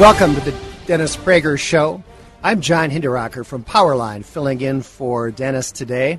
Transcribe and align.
Welcome 0.00 0.34
to 0.34 0.40
the 0.40 0.58
Dennis 0.86 1.14
Prager 1.14 1.58
Show. 1.58 2.02
I'm 2.42 2.62
John 2.62 2.88
Hinderaker 2.88 3.44
from 3.44 3.62
Powerline, 3.62 4.24
filling 4.24 4.62
in 4.62 4.80
for 4.80 5.30
Dennis 5.30 5.70
today. 5.70 6.18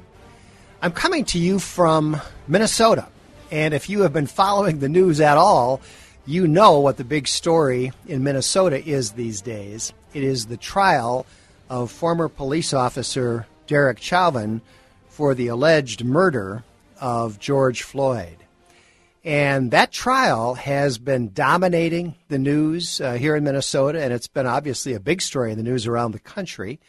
I'm 0.84 0.92
coming 0.92 1.26
to 1.26 1.40
you 1.40 1.58
from 1.58 2.22
Minnesota. 2.48 3.08
And 3.50 3.74
if 3.74 3.90
you 3.90 4.02
have 4.02 4.14
been 4.14 4.28
following 4.28 4.78
the 4.78 4.88
news 4.88 5.20
at 5.20 5.36
all, 5.36 5.82
you 6.28 6.48
know 6.48 6.80
what 6.80 6.98
the 6.98 7.04
big 7.04 7.28
story 7.28 7.92
in 8.08 8.24
Minnesota 8.24 8.88
is 8.88 9.14
these 9.14 9.42
days. 9.42 9.94
It 10.14 10.24
is 10.24 10.46
the 10.46 10.58
trial 10.58 11.26
of 11.68 11.90
former 11.90 12.30
police 12.30 12.76
officer 12.76 13.48
Derek 13.66 14.00
Chauvin 14.00 14.62
for 15.10 15.34
the 15.34 15.48
alleged 15.48 16.04
murder 16.04 16.64
of 17.00 17.40
George 17.40 17.82
Floyd. 17.82 18.38
And 19.24 19.72
that 19.72 19.92
trial 19.92 20.56
has 20.56 20.98
been 20.98 21.32
dominating 21.32 22.16
the 22.30 22.40
news 22.40 23.00
uh, 23.00 23.14
here 23.14 23.36
in 23.36 23.44
Minnesota, 23.44 24.02
and 24.02 24.12
it's 24.12 24.28
been 24.28 24.48
obviously 24.48 24.94
a 24.94 25.00
big 25.00 25.22
story 25.22 25.52
in 25.52 25.58
the 25.58 25.64
news 25.64 25.86
around 25.86 26.12
the 26.12 26.20
country. 26.20 26.80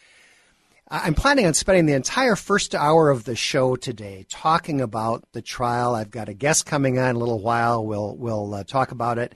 I'm 0.89 1.15
planning 1.15 1.47
on 1.47 1.55
spending 1.55 1.87
the 1.87 1.93
entire 1.93 2.35
first 2.35 2.75
hour 2.75 3.09
of 3.09 3.23
the 3.23 3.35
show 3.35 3.75
today 3.75 4.25
talking 4.29 4.79
about 4.79 5.23
the 5.31 5.41
trial. 5.41 5.95
I've 5.95 6.11
got 6.11 6.29
a 6.29 6.33
guest 6.33 6.67
coming 6.67 6.99
on 6.99 7.11
in 7.11 7.15
a 7.15 7.19
little 7.19 7.39
while. 7.39 7.83
We'll 7.83 8.15
we'll 8.15 8.53
uh, 8.53 8.63
talk 8.63 8.91
about 8.91 9.17
it, 9.17 9.33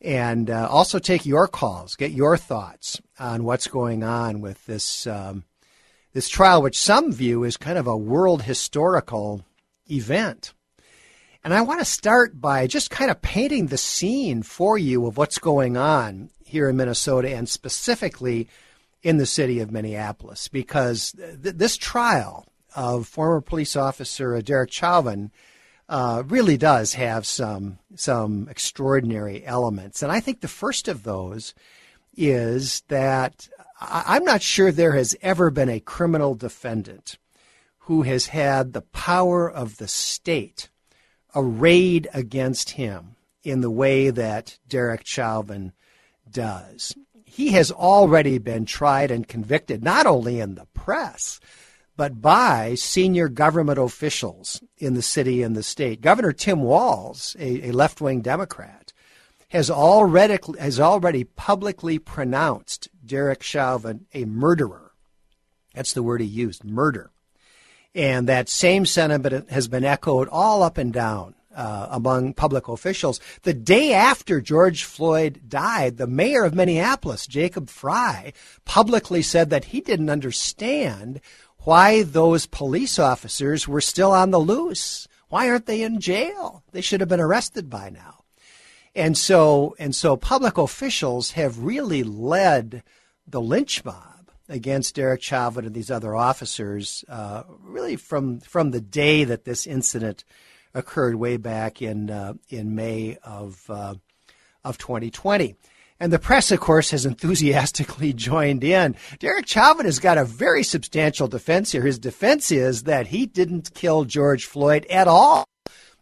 and 0.00 0.48
uh, 0.48 0.66
also 0.70 0.98
take 0.98 1.26
your 1.26 1.46
calls, 1.46 1.94
get 1.94 2.12
your 2.12 2.38
thoughts 2.38 3.02
on 3.18 3.44
what's 3.44 3.66
going 3.66 4.02
on 4.02 4.40
with 4.40 4.64
this 4.64 5.06
um, 5.06 5.44
this 6.14 6.30
trial, 6.30 6.62
which 6.62 6.78
some 6.78 7.12
view 7.12 7.44
as 7.44 7.58
kind 7.58 7.76
of 7.76 7.86
a 7.86 7.96
world 7.96 8.42
historical 8.42 9.44
event. 9.90 10.53
And 11.44 11.52
I 11.52 11.60
want 11.60 11.80
to 11.80 11.84
start 11.84 12.40
by 12.40 12.66
just 12.66 12.88
kind 12.90 13.10
of 13.10 13.20
painting 13.20 13.66
the 13.66 13.76
scene 13.76 14.42
for 14.42 14.78
you 14.78 15.06
of 15.06 15.18
what's 15.18 15.36
going 15.36 15.76
on 15.76 16.30
here 16.42 16.70
in 16.70 16.76
Minnesota 16.78 17.36
and 17.36 17.46
specifically 17.46 18.48
in 19.02 19.18
the 19.18 19.26
city 19.26 19.60
of 19.60 19.70
Minneapolis 19.70 20.48
because 20.48 21.12
th- 21.12 21.54
this 21.56 21.76
trial 21.76 22.46
of 22.74 23.06
former 23.06 23.42
police 23.42 23.76
officer 23.76 24.40
Derek 24.40 24.72
Chauvin 24.72 25.30
uh, 25.86 26.22
really 26.26 26.56
does 26.56 26.94
have 26.94 27.26
some 27.26 27.78
some 27.94 28.48
extraordinary 28.50 29.44
elements, 29.44 30.02
and 30.02 30.10
I 30.10 30.20
think 30.20 30.40
the 30.40 30.48
first 30.48 30.88
of 30.88 31.02
those 31.02 31.52
is 32.16 32.82
that 32.88 33.50
I- 33.82 34.04
I'm 34.06 34.24
not 34.24 34.40
sure 34.40 34.72
there 34.72 34.92
has 34.92 35.14
ever 35.20 35.50
been 35.50 35.68
a 35.68 35.80
criminal 35.80 36.34
defendant 36.34 37.18
who 37.80 38.00
has 38.00 38.28
had 38.28 38.72
the 38.72 38.80
power 38.80 39.50
of 39.50 39.76
the 39.76 39.88
state 39.88 40.70
arrayed 41.34 42.08
against 42.14 42.70
him 42.70 43.16
in 43.42 43.60
the 43.60 43.70
way 43.70 44.10
that 44.10 44.58
Derek 44.68 45.06
Chauvin 45.06 45.72
does. 46.30 46.96
He 47.24 47.48
has 47.52 47.70
already 47.70 48.38
been 48.38 48.64
tried 48.64 49.10
and 49.10 49.26
convicted, 49.26 49.82
not 49.82 50.06
only 50.06 50.40
in 50.40 50.54
the 50.54 50.66
press, 50.66 51.40
but 51.96 52.20
by 52.20 52.74
senior 52.74 53.28
government 53.28 53.78
officials 53.78 54.62
in 54.78 54.94
the 54.94 55.02
city 55.02 55.42
and 55.42 55.56
the 55.56 55.62
state. 55.62 56.00
Governor 56.00 56.32
Tim 56.32 56.62
Walz, 56.62 57.36
a, 57.38 57.68
a 57.68 57.72
left 57.72 58.00
wing 58.00 58.20
Democrat, 58.20 58.92
has 59.48 59.70
already, 59.70 60.38
has 60.58 60.80
already 60.80 61.24
publicly 61.24 61.98
pronounced 61.98 62.88
Derek 63.04 63.42
Chauvin 63.42 64.06
a 64.12 64.24
murderer. 64.24 64.92
That's 65.74 65.92
the 65.92 66.02
word 66.02 66.20
he 66.20 66.26
used, 66.26 66.64
murder. 66.64 67.10
And 67.94 68.28
that 68.28 68.48
same 68.48 68.86
sentiment 68.86 69.50
has 69.50 69.68
been 69.68 69.84
echoed 69.84 70.28
all 70.28 70.62
up 70.62 70.78
and 70.78 70.92
down 70.92 71.34
uh, 71.54 71.88
among 71.90 72.34
public 72.34 72.68
officials. 72.68 73.20
The 73.42 73.54
day 73.54 73.92
after 73.92 74.40
George 74.40 74.84
Floyd 74.84 75.42
died, 75.48 75.96
the 75.96 76.06
mayor 76.06 76.44
of 76.44 76.54
Minneapolis, 76.54 77.26
Jacob 77.26 77.68
Fry, 77.68 78.32
publicly 78.64 79.22
said 79.22 79.50
that 79.50 79.66
he 79.66 79.80
didn't 79.80 80.10
understand 80.10 81.20
why 81.58 82.02
those 82.02 82.46
police 82.46 82.98
officers 82.98 83.66
were 83.68 83.80
still 83.80 84.12
on 84.12 84.30
the 84.30 84.38
loose. 84.38 85.08
Why 85.28 85.48
aren't 85.48 85.66
they 85.66 85.82
in 85.82 86.00
jail? 86.00 86.62
They 86.72 86.80
should 86.80 87.00
have 87.00 87.08
been 87.08 87.20
arrested 87.20 87.70
by 87.70 87.90
now. 87.90 88.24
And 88.94 89.16
so, 89.16 89.74
and 89.78 89.94
so 89.94 90.16
public 90.16 90.58
officials 90.58 91.32
have 91.32 91.58
really 91.58 92.02
led 92.02 92.82
the 93.26 93.40
lynch 93.40 93.84
mob 93.84 94.13
against 94.48 94.94
Derek 94.94 95.22
Chauvin 95.22 95.64
and 95.64 95.74
these 95.74 95.90
other 95.90 96.14
officers, 96.14 97.04
uh, 97.08 97.44
really 97.60 97.96
from 97.96 98.40
from 98.40 98.70
the 98.70 98.80
day 98.80 99.24
that 99.24 99.44
this 99.44 99.66
incident 99.66 100.24
occurred, 100.74 101.14
way 101.14 101.36
back 101.36 101.80
in 101.80 102.10
uh, 102.10 102.34
in 102.48 102.74
May 102.74 103.16
of 103.22 103.62
uh, 103.68 103.94
of 104.64 104.78
2020. 104.78 105.56
And 106.00 106.12
the 106.12 106.18
press, 106.18 106.50
of 106.50 106.60
course, 106.60 106.90
has 106.90 107.06
enthusiastically 107.06 108.12
joined 108.12 108.64
in. 108.64 108.96
Derek 109.18 109.46
Chauvin 109.46 109.86
has 109.86 109.98
got 109.98 110.18
a 110.18 110.24
very 110.24 110.62
substantial 110.62 111.28
defense 111.28 111.72
here. 111.72 111.82
His 111.82 111.98
defense 111.98 112.50
is 112.50 112.84
that 112.84 113.08
he 113.08 113.26
didn't 113.26 113.74
kill 113.74 114.04
George 114.04 114.44
Floyd 114.44 114.86
at 114.90 115.08
all, 115.08 115.44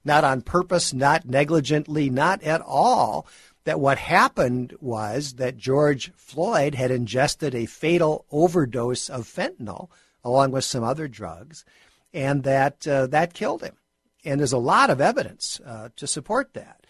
not 0.04 0.24
on 0.24 0.42
purpose, 0.42 0.92
not 0.92 1.26
negligently, 1.26 2.10
not 2.10 2.42
at 2.42 2.62
all 2.62 3.26
that 3.64 3.80
what 3.80 3.98
happened 3.98 4.74
was 4.80 5.34
that 5.34 5.56
George 5.56 6.12
Floyd 6.16 6.74
had 6.74 6.90
ingested 6.90 7.54
a 7.54 7.66
fatal 7.66 8.26
overdose 8.30 9.08
of 9.08 9.26
fentanyl 9.26 9.88
along 10.24 10.52
with 10.52 10.64
some 10.64 10.84
other 10.84 11.08
drugs, 11.08 11.64
and 12.12 12.44
that 12.44 12.86
uh, 12.86 13.06
that 13.08 13.34
killed 13.34 13.62
him. 13.62 13.76
And 14.24 14.38
there's 14.38 14.52
a 14.52 14.58
lot 14.58 14.90
of 14.90 15.00
evidence 15.00 15.60
uh, 15.66 15.88
to 15.96 16.06
support 16.06 16.54
that. 16.54 16.86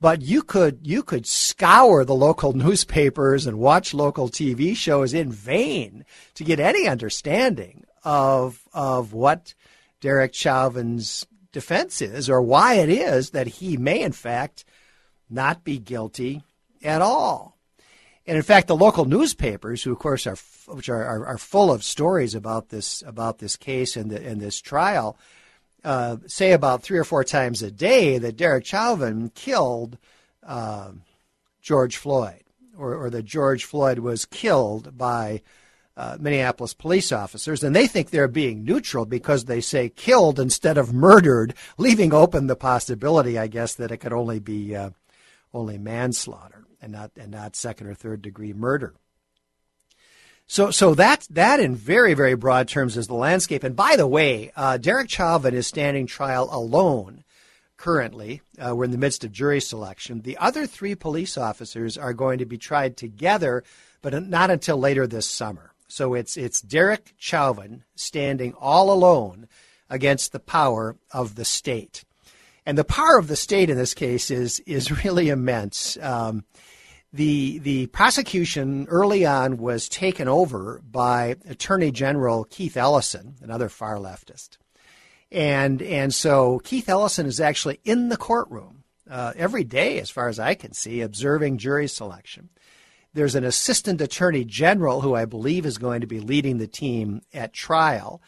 But 0.00 0.22
you 0.22 0.42
could 0.42 0.80
you 0.82 1.02
could 1.02 1.26
scour 1.26 2.04
the 2.04 2.14
local 2.14 2.52
newspapers 2.64 3.46
and 3.46 3.58
watch 3.58 3.94
local 3.94 4.28
TV 4.28 4.76
shows 4.76 5.14
in 5.14 5.30
vain 5.32 6.04
to 6.34 6.44
get 6.44 6.60
any 6.60 6.86
understanding 6.86 7.84
of 8.02 8.60
of 8.72 9.12
what 9.12 9.54
Derek 10.00 10.34
Chauvin's 10.34 11.26
defense 11.52 12.02
is 12.02 12.28
or 12.28 12.42
why 12.42 12.74
it 12.74 12.88
is 12.88 13.30
that 13.30 13.46
he 13.46 13.76
may 13.76 14.02
in 14.02 14.12
fact 14.12 14.64
not 15.34 15.64
be 15.64 15.78
guilty 15.78 16.42
at 16.82 17.02
all. 17.02 17.56
And 18.26 18.36
in 18.36 18.42
fact, 18.42 18.68
the 18.68 18.76
local 18.76 19.04
newspapers, 19.04 19.82
who 19.82 19.92
of 19.92 19.98
course 19.98 20.26
are 20.26 20.36
which 20.66 20.88
are, 20.88 21.04
are, 21.04 21.26
are 21.26 21.38
full 21.38 21.70
of 21.70 21.84
stories 21.84 22.34
about 22.34 22.70
this 22.70 23.02
about 23.06 23.38
this 23.38 23.56
case 23.56 23.96
and, 23.96 24.10
the, 24.10 24.26
and 24.26 24.40
this 24.40 24.60
trial, 24.60 25.18
uh, 25.84 26.16
say 26.26 26.52
about 26.52 26.82
three 26.82 26.98
or 26.98 27.04
four 27.04 27.24
times 27.24 27.62
a 27.62 27.70
day 27.70 28.18
that 28.18 28.36
Derek 28.36 28.64
Chauvin 28.64 29.30
killed 29.34 29.98
uh, 30.42 30.92
George 31.60 31.96
Floyd, 31.96 32.42
or, 32.76 32.94
or, 32.94 33.10
that 33.10 33.24
George 33.24 33.64
Floyd 33.64 33.98
was 33.98 34.24
killed 34.24 34.96
by 34.96 35.42
uh, 35.96 36.16
Minneapolis 36.18 36.74
police 36.74 37.12
officers, 37.12 37.62
and 37.62 37.74
they 37.74 37.86
think 37.86 38.10
they're 38.10 38.28
being 38.28 38.64
neutral 38.64 39.06
because 39.06 39.44
they 39.44 39.60
say 39.60 39.88
killed 39.88 40.40
instead 40.40 40.76
of 40.76 40.92
murdered, 40.92 41.54
leaving 41.78 42.12
open 42.12 42.46
the 42.46 42.56
possibility, 42.56 43.38
I 43.38 43.46
guess, 43.46 43.74
that 43.74 43.90
it 43.90 43.98
could 43.98 44.12
only 44.12 44.40
be 44.40 44.74
uh, 44.74 44.90
only 45.54 45.78
manslaughter 45.78 46.64
and 46.82 46.92
not 46.92 47.12
and 47.16 47.30
not 47.30 47.56
second 47.56 47.86
or 47.86 47.94
third 47.94 48.20
degree 48.20 48.52
murder. 48.52 48.94
So, 50.46 50.70
so 50.70 50.94
that 50.94 51.26
that 51.30 51.60
in 51.60 51.74
very 51.74 52.12
very 52.12 52.34
broad 52.34 52.68
terms 52.68 52.96
is 52.96 53.06
the 53.06 53.14
landscape. 53.14 53.64
And 53.64 53.74
by 53.74 53.96
the 53.96 54.06
way, 54.06 54.52
uh, 54.56 54.76
Derek 54.76 55.08
Chauvin 55.08 55.54
is 55.54 55.66
standing 55.66 56.06
trial 56.06 56.48
alone 56.52 57.24
currently. 57.78 58.42
Uh, 58.58 58.74
we're 58.76 58.84
in 58.84 58.90
the 58.90 58.98
midst 58.98 59.24
of 59.24 59.32
jury 59.32 59.60
selection. 59.60 60.20
The 60.20 60.36
other 60.38 60.66
three 60.66 60.94
police 60.94 61.38
officers 61.38 61.96
are 61.96 62.12
going 62.12 62.38
to 62.38 62.46
be 62.46 62.58
tried 62.58 62.96
together, 62.96 63.64
but 64.02 64.22
not 64.22 64.50
until 64.50 64.76
later 64.76 65.06
this 65.06 65.28
summer. 65.28 65.72
So 65.88 66.14
it's 66.14 66.36
it's 66.36 66.60
Derek 66.60 67.14
Chauvin 67.16 67.84
standing 67.94 68.52
all 68.54 68.90
alone 68.90 69.48
against 69.88 70.32
the 70.32 70.40
power 70.40 70.96
of 71.10 71.36
the 71.36 71.44
state. 71.44 72.04
And 72.66 72.78
the 72.78 72.84
power 72.84 73.18
of 73.18 73.28
the 73.28 73.36
state 73.36 73.68
in 73.68 73.76
this 73.76 73.94
case 73.94 74.30
is 74.30 74.60
is 74.60 75.04
really 75.04 75.28
immense. 75.28 75.98
Um, 76.00 76.44
the 77.12 77.58
the 77.58 77.86
prosecution 77.88 78.86
early 78.88 79.24
on 79.26 79.58
was 79.58 79.88
taken 79.88 80.28
over 80.28 80.80
by 80.82 81.36
Attorney 81.48 81.90
General 81.90 82.44
Keith 82.44 82.76
Ellison, 82.76 83.36
another 83.42 83.68
far 83.68 83.96
leftist, 83.96 84.56
And, 85.30 85.82
and 85.82 86.14
so 86.14 86.60
Keith 86.60 86.88
Ellison 86.88 87.26
is 87.26 87.40
actually 87.40 87.80
in 87.84 88.08
the 88.08 88.16
courtroom 88.16 88.84
uh, 89.10 89.32
every 89.36 89.64
day, 89.64 89.98
as 89.98 90.08
far 90.08 90.28
as 90.28 90.38
I 90.38 90.54
can 90.54 90.72
see, 90.72 91.00
observing 91.00 91.58
jury 91.58 91.88
selection. 91.88 92.50
There's 93.12 93.34
an 93.34 93.44
assistant 93.44 94.00
attorney 94.00 94.44
general 94.44 95.00
who 95.00 95.14
I 95.14 95.24
believe 95.24 95.66
is 95.66 95.78
going 95.78 96.00
to 96.00 96.06
be 96.06 96.20
leading 96.20 96.58
the 96.58 96.66
team 96.66 97.20
at 97.32 97.52
trial, 97.52 98.22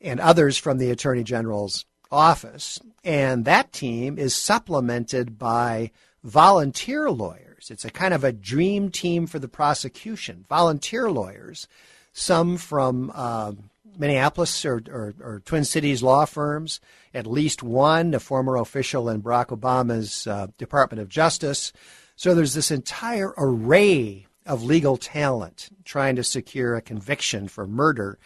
and 0.00 0.20
others 0.20 0.58
from 0.58 0.78
the 0.78 0.90
attorney 0.90 1.22
general's 1.22 1.86
office. 2.12 2.78
And 3.02 3.44
that 3.46 3.72
team 3.72 4.18
is 4.18 4.36
supplemented 4.36 5.38
by 5.38 5.90
volunteer 6.22 7.10
lawyers. 7.10 7.70
It's 7.70 7.84
a 7.84 7.90
kind 7.90 8.14
of 8.14 8.22
a 8.22 8.32
dream 8.32 8.90
team 8.90 9.26
for 9.26 9.38
the 9.38 9.48
prosecution. 9.48 10.44
Volunteer 10.48 11.10
lawyers, 11.10 11.66
some 12.12 12.56
from 12.58 13.10
uh, 13.14 13.52
Minneapolis 13.98 14.64
or, 14.64 14.82
or, 14.88 15.14
or, 15.20 15.42
Twin 15.44 15.64
Cities 15.64 16.02
law 16.02 16.24
firms, 16.24 16.80
at 17.12 17.26
least 17.26 17.62
one, 17.62 18.14
a 18.14 18.20
former 18.20 18.56
official 18.56 19.08
in 19.08 19.22
Barack 19.22 19.48
Obama's 19.48 20.26
uh, 20.26 20.46
Department 20.58 21.00
of 21.00 21.08
Justice. 21.08 21.72
So 22.16 22.34
there's 22.34 22.54
this 22.54 22.70
entire 22.70 23.34
array 23.36 24.26
of 24.46 24.62
legal 24.62 24.96
talent 24.96 25.70
trying 25.84 26.16
to 26.16 26.24
secure 26.24 26.74
a 26.74 26.82
conviction 26.82 27.48
for 27.48 27.66
murder 27.66 28.18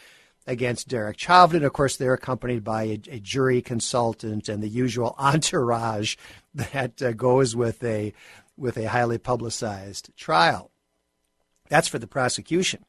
against 0.46 0.88
Derek 0.88 1.18
Chauvin. 1.18 1.64
Of 1.64 1.72
course, 1.72 1.96
they're 1.96 2.14
accompanied 2.14 2.62
by 2.62 2.84
a, 2.84 3.00
a 3.10 3.20
jury 3.20 3.60
consultant 3.60 4.48
and 4.48 4.62
the 4.62 4.68
usual 4.68 5.14
entourage 5.18 6.16
that 6.54 7.02
uh, 7.02 7.12
goes 7.12 7.56
with 7.56 7.82
a 7.84 8.12
with 8.56 8.78
a 8.78 8.88
highly 8.88 9.18
publicized 9.18 10.10
trial. 10.16 10.70
That's 11.68 11.88
for 11.88 11.98
the 11.98 12.06
prosecution. 12.06 12.84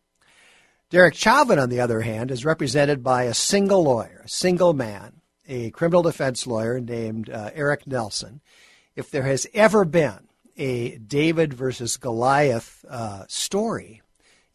Derek 0.90 1.16
Chauvin, 1.16 1.60
on 1.60 1.70
the 1.70 1.82
other 1.82 2.02
hand, 2.02 2.32
is 2.32 2.46
represented 2.46 3.04
by 3.04 3.24
a 3.24 3.34
single 3.34 3.84
lawyer, 3.84 4.22
a 4.24 4.30
single 4.30 4.74
man, 4.74 5.20
a 5.46 5.72
criminal 5.72 6.02
defense 6.02 6.48
lawyer 6.48 6.80
named 6.80 7.30
uh, 7.30 7.50
Eric 7.54 7.86
Nelson. 7.86 8.40
If 8.96 9.12
there 9.12 9.24
has 9.24 9.46
ever 9.54 9.84
been 9.84 10.30
a 10.56 10.98
David 10.98 11.54
versus 11.54 11.98
Goliath 11.98 12.86
uh, 12.90 13.26
story 13.28 14.02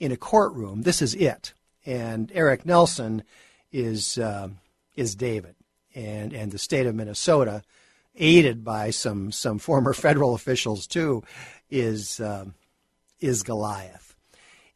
in 0.00 0.10
a 0.10 0.16
courtroom, 0.16 0.82
this 0.82 1.02
is 1.02 1.14
it. 1.14 1.52
And 1.84 2.30
Eric 2.34 2.64
Nelson 2.64 3.22
is 3.72 4.18
uh, 4.18 4.48
is 4.96 5.14
David, 5.14 5.56
and 5.94 6.32
and 6.32 6.52
the 6.52 6.58
state 6.58 6.86
of 6.86 6.94
Minnesota, 6.94 7.62
aided 8.16 8.64
by 8.64 8.90
some 8.90 9.32
some 9.32 9.58
former 9.58 9.92
federal 9.94 10.34
officials 10.34 10.86
too, 10.86 11.22
is 11.70 12.20
um, 12.20 12.54
is 13.20 13.42
Goliath. 13.42 14.12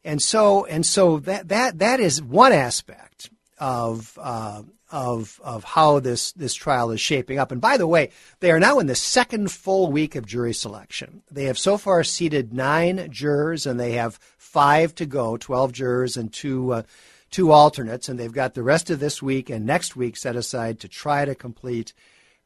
And 0.07 0.21
so, 0.21 0.65
and 0.65 0.85
so 0.85 1.19
that, 1.19 1.49
that, 1.49 1.79
that 1.79 1.99
is 1.99 2.21
one 2.21 2.53
aspect 2.53 3.29
of, 3.59 4.17
uh, 4.21 4.63
of, 4.89 5.39
of 5.43 5.63
how 5.63 5.99
this, 5.99 6.31
this 6.33 6.53
trial 6.53 6.91
is 6.91 7.01
shaping 7.01 7.39
up. 7.39 7.51
And 7.51 7.59
by 7.59 7.77
the 7.77 7.87
way, 7.87 8.11
they 8.39 8.51
are 8.51 8.59
now 8.59 8.79
in 8.79 8.87
the 8.87 8.95
second 8.95 9.51
full 9.51 9.91
week 9.91 10.15
of 10.15 10.25
jury 10.25 10.53
selection. 10.53 11.23
They 11.29 11.45
have 11.45 11.57
so 11.57 11.77
far 11.77 12.03
seated 12.03 12.53
nine 12.53 13.09
jurors 13.11 13.65
and 13.65 13.79
they 13.79 13.93
have 13.93 14.19
five 14.37 14.95
to 14.95 15.05
go, 15.05 15.37
12 15.37 15.73
jurors 15.73 16.17
and 16.17 16.31
two, 16.31 16.71
uh, 16.71 16.83
two 17.31 17.51
alternates. 17.51 18.07
And 18.07 18.19
they've 18.19 18.31
got 18.31 18.53
the 18.53 18.63
rest 18.63 18.89
of 18.89 18.99
this 18.99 19.21
week 19.21 19.49
and 19.49 19.65
next 19.65 19.95
week 19.95 20.15
set 20.15 20.35
aside 20.35 20.79
to 20.79 20.87
try 20.87 21.25
to 21.25 21.35
complete 21.35 21.93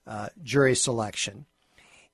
uh, 0.08 0.30
jury 0.44 0.76
selection. 0.76 1.46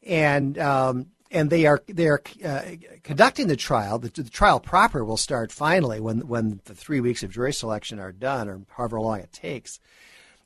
And 0.03 0.57
um, 0.57 1.07
and 1.31 1.49
they 1.49 1.65
are 1.65 1.83
they 1.87 2.07
are 2.07 2.21
uh, 2.43 2.61
conducting 3.03 3.47
the 3.47 3.55
trial. 3.55 3.99
The, 3.99 4.09
the, 4.09 4.29
trial 4.29 4.59
proper 4.59 5.03
will 5.03 5.17
start 5.17 5.51
finally 5.51 5.99
when 5.99 6.27
when 6.27 6.61
the 6.65 6.73
three 6.73 7.01
weeks 7.01 7.23
of 7.23 7.31
jury 7.31 7.53
selection 7.53 7.99
are 7.99 8.11
done, 8.11 8.47
or 8.47 8.61
however 8.69 8.99
long 9.01 9.19
it 9.19 9.33
takes. 9.33 9.79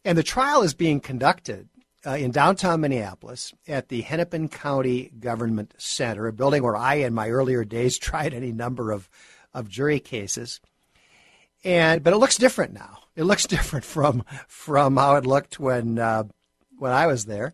And 0.03 0.18
the 0.18 0.24
trial 0.24 0.63
is 0.63 0.74
being 0.74 1.00
conducted 1.00 1.69
uh, 2.06 2.12
in 2.12 2.31
downtown 2.31 2.81
Minneapolis 2.81 3.53
at 3.68 3.89
the 3.89 4.01
Hennepin 4.01 4.50
County 4.50 5.12
Government 5.19 5.75
Center, 5.77 6.27
a 6.27 6.33
building 6.33 6.63
where 6.63 6.75
I, 6.75 6.95
in 6.95 7.13
my 7.13 7.30
earlier 7.30 7.63
days, 7.63 7.98
tried 8.00 8.33
any 8.33 8.51
number 8.51 8.92
of 8.92 9.09
of 9.53 9.68
jury 9.69 10.00
cases. 10.00 10.62
And 11.63 12.03
but 12.03 12.13
it 12.13 12.18
looks 12.18 12.38
different 12.38 12.74
now. 12.74 13.00
It 13.15 13.24
looks 13.24 13.45
different 13.48 13.86
from 13.86 14.24
from 14.48 14.98
how 14.98 15.15
it 15.15 15.25
looked 15.25 15.59
when 15.59 16.00
uh, 16.00 16.24
when 16.77 16.92
I 16.92 17.06
was 17.07 17.25
there, 17.25 17.53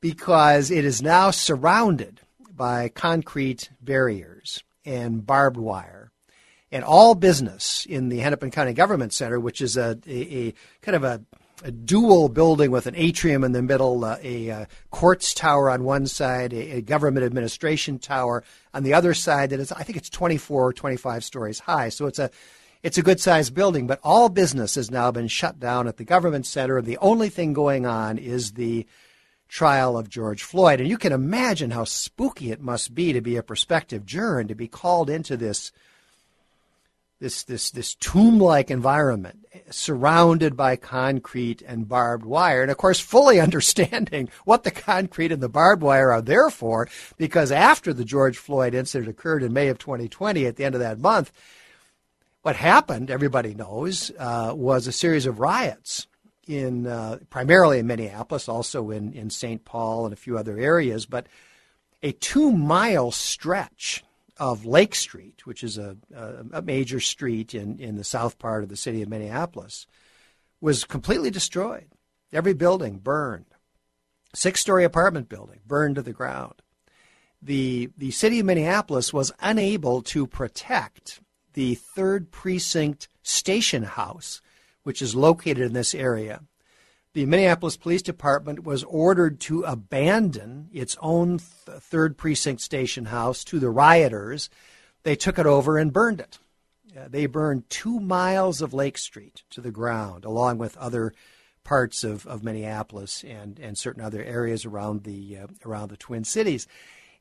because 0.00 0.70
it 0.70 0.84
is 0.84 1.00
now 1.00 1.30
surrounded 1.30 2.20
by 2.54 2.88
concrete 2.88 3.70
barriers 3.80 4.62
and 4.84 5.26
barbed 5.26 5.56
wire. 5.56 6.10
And 6.70 6.84
all 6.84 7.14
business 7.14 7.86
in 7.86 8.08
the 8.08 8.18
Hennepin 8.18 8.50
County 8.50 8.72
Government 8.72 9.12
Center, 9.12 9.38
which 9.38 9.60
is 9.60 9.76
a, 9.76 9.96
a, 10.08 10.48
a 10.48 10.54
kind 10.82 10.96
of 10.96 11.04
a, 11.04 11.22
a, 11.64 11.72
dual 11.72 12.28
building 12.28 12.70
with 12.70 12.86
an 12.86 12.94
atrium 12.96 13.42
in 13.42 13.52
the 13.52 13.62
middle, 13.62 14.04
uh, 14.04 14.18
a, 14.22 14.48
a, 14.48 14.68
courts 14.90 15.34
tower 15.34 15.70
on 15.70 15.84
one 15.84 16.06
side, 16.06 16.52
a, 16.52 16.80
government 16.80 17.26
administration 17.26 17.98
tower 17.98 18.44
on 18.72 18.82
the 18.82 18.94
other 18.94 19.14
side. 19.14 19.50
That 19.50 19.60
is, 19.60 19.72
I 19.72 19.82
think 19.82 19.96
it's 19.96 20.10
24 20.10 20.68
or 20.68 20.72
25 20.72 21.24
stories 21.24 21.60
high. 21.60 21.88
So 21.88 22.06
it's 22.06 22.18
a 22.18 22.30
it's 22.82 22.98
a 22.98 23.02
good 23.02 23.18
sized 23.18 23.54
building, 23.54 23.86
but 23.86 23.98
all 24.02 24.28
business 24.28 24.74
has 24.74 24.90
now 24.90 25.10
been 25.10 25.26
shut 25.26 25.58
down 25.58 25.88
at 25.88 25.96
the 25.96 26.04
government 26.04 26.44
center. 26.44 26.82
The 26.82 26.98
only 26.98 27.30
thing 27.30 27.54
going 27.54 27.86
on 27.86 28.18
is 28.18 28.52
the 28.52 28.86
trial 29.48 29.96
of 29.96 30.10
George 30.10 30.42
Floyd. 30.42 30.80
And 30.80 30.88
you 30.88 30.98
can 30.98 31.12
imagine 31.12 31.70
how 31.70 31.84
spooky 31.84 32.50
it 32.50 32.60
must 32.60 32.94
be 32.94 33.12
to 33.14 33.22
be 33.22 33.36
a 33.36 33.42
prospective 33.42 34.04
juror 34.04 34.38
and 34.38 34.48
to 34.50 34.54
be 34.54 34.68
called 34.68 35.08
into 35.08 35.36
this 35.36 35.72
this 37.24 37.42
this 37.44 37.70
this 37.70 37.94
tomb-like 37.94 38.70
environment 38.70 39.46
surrounded 39.70 40.54
by 40.58 40.76
concrete 40.76 41.62
and 41.62 41.88
barbed 41.88 42.26
wire 42.26 42.60
and 42.60 42.70
of 42.70 42.76
course 42.76 43.00
fully 43.00 43.40
understanding 43.48 44.28
what 44.44 44.62
the 44.62 44.70
concrete 44.70 45.32
and 45.32 45.42
the 45.42 45.48
barbed 45.48 45.82
wire 45.82 46.12
are 46.12 46.20
there 46.20 46.50
for 46.50 46.86
because 47.16 47.50
after 47.50 47.94
the 47.94 48.04
George 48.04 48.36
Floyd 48.36 48.74
incident 48.74 49.08
occurred 49.08 49.42
in 49.42 49.54
May 49.54 49.68
of 49.68 49.78
2020 49.78 50.44
at 50.44 50.56
the 50.56 50.66
end 50.66 50.74
of 50.74 50.82
that 50.82 50.98
month 50.98 51.32
what 52.42 52.56
happened 52.56 53.10
everybody 53.10 53.54
knows 53.54 54.10
uh, 54.18 54.52
was 54.54 54.86
a 54.86 54.92
series 54.92 55.24
of 55.24 55.40
riots 55.40 56.06
in 56.46 56.86
uh, 56.86 57.20
primarily 57.30 57.78
in 57.78 57.86
Minneapolis, 57.86 58.50
also 58.50 58.90
in, 58.90 59.14
in 59.14 59.30
St. 59.30 59.64
Paul 59.64 60.04
and 60.04 60.12
a 60.12 60.16
few 60.16 60.36
other 60.36 60.58
areas, 60.58 61.06
but 61.06 61.26
a 62.02 62.12
two 62.12 62.52
mile 62.52 63.10
stretch 63.10 64.04
of 64.36 64.64
Lake 64.64 64.94
Street, 64.94 65.46
which 65.46 65.62
is 65.62 65.78
a, 65.78 65.96
a, 66.52 66.62
major 66.62 67.00
street 67.00 67.54
in, 67.54 67.78
in 67.78 67.96
the 67.96 68.04
south 68.04 68.38
part 68.38 68.62
of 68.62 68.68
the 68.68 68.76
city 68.76 69.02
of 69.02 69.08
Minneapolis, 69.08 69.86
was 70.60 70.84
completely 70.84 71.30
destroyed. 71.30 71.88
Every 72.32 72.54
building 72.54 72.98
burned. 72.98 73.46
Six 74.34 74.60
story 74.60 74.82
apartment 74.84 75.28
building 75.28 75.60
burned 75.66 75.94
to 75.96 76.02
the 76.02 76.12
ground. 76.12 76.54
The, 77.40 77.90
the 77.96 78.10
city 78.10 78.40
of 78.40 78.46
Minneapolis 78.46 79.12
was 79.12 79.32
unable 79.40 80.02
to 80.02 80.26
protect 80.26 81.20
the 81.52 81.76
third 81.76 82.32
precinct 82.32 83.08
station 83.22 83.84
house 83.84 84.40
which 84.84 85.02
is 85.02 85.16
located 85.16 85.58
in 85.58 85.72
this 85.72 85.94
area. 85.94 86.42
The 87.14 87.26
Minneapolis 87.26 87.76
Police 87.76 88.02
Department 88.02 88.64
was 88.64 88.82
ordered 88.82 89.38
to 89.42 89.62
abandon 89.62 90.68
its 90.72 90.96
own 91.00 91.38
th- 91.38 91.78
third 91.78 92.16
precinct 92.18 92.60
station 92.60 93.06
house 93.06 93.44
to 93.44 93.60
the 93.60 93.70
rioters. 93.70 94.50
They 95.04 95.14
took 95.14 95.38
it 95.38 95.46
over 95.46 95.78
and 95.78 95.92
burned 95.92 96.18
it. 96.18 96.40
Uh, 96.96 97.06
they 97.08 97.26
burned 97.26 97.70
two 97.70 98.00
miles 98.00 98.60
of 98.60 98.74
Lake 98.74 98.98
Street 98.98 99.44
to 99.50 99.60
the 99.60 99.70
ground, 99.70 100.24
along 100.24 100.58
with 100.58 100.76
other 100.76 101.14
parts 101.62 102.02
of, 102.02 102.26
of 102.26 102.42
Minneapolis 102.42 103.22
and, 103.22 103.60
and 103.60 103.78
certain 103.78 104.02
other 104.02 104.22
areas 104.22 104.64
around 104.64 105.04
the 105.04 105.38
uh, 105.38 105.46
around 105.64 105.90
the 105.90 105.96
Twin 105.96 106.24
Cities. 106.24 106.66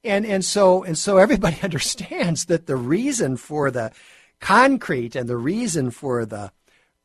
And 0.03 0.25
and 0.25 0.43
so 0.43 0.83
and 0.83 0.97
so 0.97 1.17
everybody 1.17 1.59
understands 1.63 2.45
that 2.45 2.65
the 2.65 2.75
reason 2.75 3.37
for 3.37 3.69
the 3.69 3.91
concrete 4.39 5.15
and 5.15 5.29
the 5.29 5.37
reason 5.37 5.91
for 5.91 6.25
the 6.25 6.51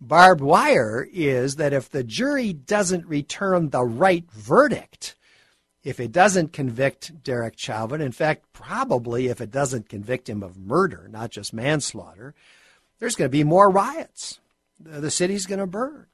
barbed 0.01 0.41
wire 0.41 1.07
is 1.13 1.57
that 1.57 1.73
if 1.73 1.91
the 1.91 2.05
jury 2.05 2.53
doesn't 2.53 3.07
return 3.07 3.71
the 3.71 3.85
right 3.85 4.31
verdict, 4.31 5.15
if 5.85 6.01
it 6.01 6.13
doesn't 6.13 6.53
convict 6.53 7.23
Derek 7.23 7.59
Chauvin, 7.59 8.01
in 8.01 8.13
fact, 8.13 8.53
probably 8.53 9.29
if 9.29 9.41
it 9.41 9.51
doesn't 9.51 9.89
convict 9.89 10.29
him 10.29 10.43
of 10.43 10.59
murder, 10.59 11.09
not 11.11 11.31
just 11.31 11.53
manslaughter, 11.53 12.35
there's 12.99 13.17
going 13.17 13.29
to 13.29 13.37
be 13.37 13.45
more 13.45 13.71
riots. 13.71 14.41
The 14.81 15.11
city's 15.11 15.47
going 15.47 15.61
to 15.61 15.67
burn. 15.67 16.07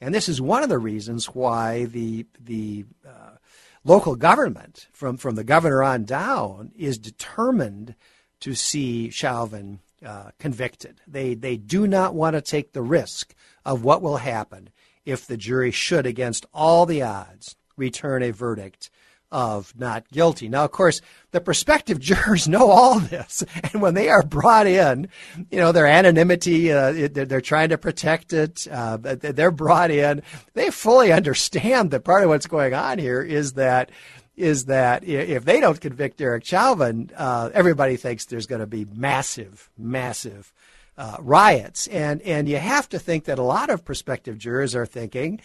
And 0.00 0.14
this 0.14 0.28
is 0.28 0.40
one 0.40 0.62
of 0.62 0.68
the 0.68 0.78
reasons 0.78 1.26
why 1.26 1.84
the, 1.84 2.26
the 2.40 2.84
uh, 3.06 3.36
local 3.84 4.16
government, 4.16 4.88
from, 4.92 5.16
from 5.16 5.36
the 5.36 5.44
governor 5.44 5.82
on 5.82 6.04
down, 6.04 6.72
is 6.76 6.98
determined 6.98 7.94
to 8.40 8.54
see 8.54 9.10
Chauvin 9.10 9.78
uh, 10.04 10.30
convicted. 10.38 11.00
They 11.06 11.34
they 11.34 11.56
do 11.56 11.86
not 11.86 12.14
want 12.14 12.34
to 12.34 12.40
take 12.40 12.72
the 12.72 12.82
risk 12.82 13.34
of 13.64 13.84
what 13.84 14.02
will 14.02 14.18
happen 14.18 14.70
if 15.04 15.26
the 15.26 15.36
jury 15.36 15.70
should, 15.70 16.06
against 16.06 16.46
all 16.52 16.86
the 16.86 17.02
odds, 17.02 17.56
return 17.76 18.22
a 18.22 18.30
verdict 18.30 18.90
of 19.32 19.72
not 19.76 20.06
guilty. 20.10 20.48
Now, 20.48 20.64
of 20.64 20.70
course, 20.70 21.00
the 21.30 21.40
prospective 21.40 21.98
jurors 22.00 22.46
know 22.46 22.70
all 22.70 23.00
this, 23.00 23.42
and 23.72 23.82
when 23.82 23.94
they 23.94 24.08
are 24.10 24.22
brought 24.22 24.66
in, 24.66 25.08
you 25.50 25.58
know 25.58 25.72
their 25.72 25.86
anonymity, 25.86 26.70
uh, 26.70 27.08
they're 27.10 27.40
trying 27.40 27.70
to 27.70 27.78
protect 27.78 28.32
it. 28.32 28.68
Uh, 28.70 28.98
they're 29.00 29.50
brought 29.50 29.90
in. 29.90 30.22
They 30.54 30.70
fully 30.70 31.10
understand 31.10 31.90
that 31.90 32.04
part 32.04 32.22
of 32.22 32.28
what's 32.28 32.46
going 32.46 32.74
on 32.74 32.98
here 32.98 33.22
is 33.22 33.54
that 33.54 33.90
is 34.42 34.64
that 34.64 35.04
if 35.04 35.44
they 35.44 35.60
don't 35.60 35.80
convict 35.80 36.18
Derek 36.18 36.44
Chauvin, 36.44 37.10
uh, 37.16 37.50
everybody 37.54 37.96
thinks 37.96 38.24
there's 38.24 38.46
going 38.46 38.60
to 38.60 38.66
be 38.66 38.84
massive, 38.84 39.70
massive 39.78 40.52
uh, 40.98 41.16
riots, 41.20 41.86
and 41.86 42.20
and 42.22 42.48
you 42.48 42.58
have 42.58 42.88
to 42.90 42.98
think 42.98 43.24
that 43.24 43.38
a 43.38 43.42
lot 43.42 43.70
of 43.70 43.84
prospective 43.84 44.36
jurors 44.36 44.74
are 44.74 44.84
thinking 44.84 45.40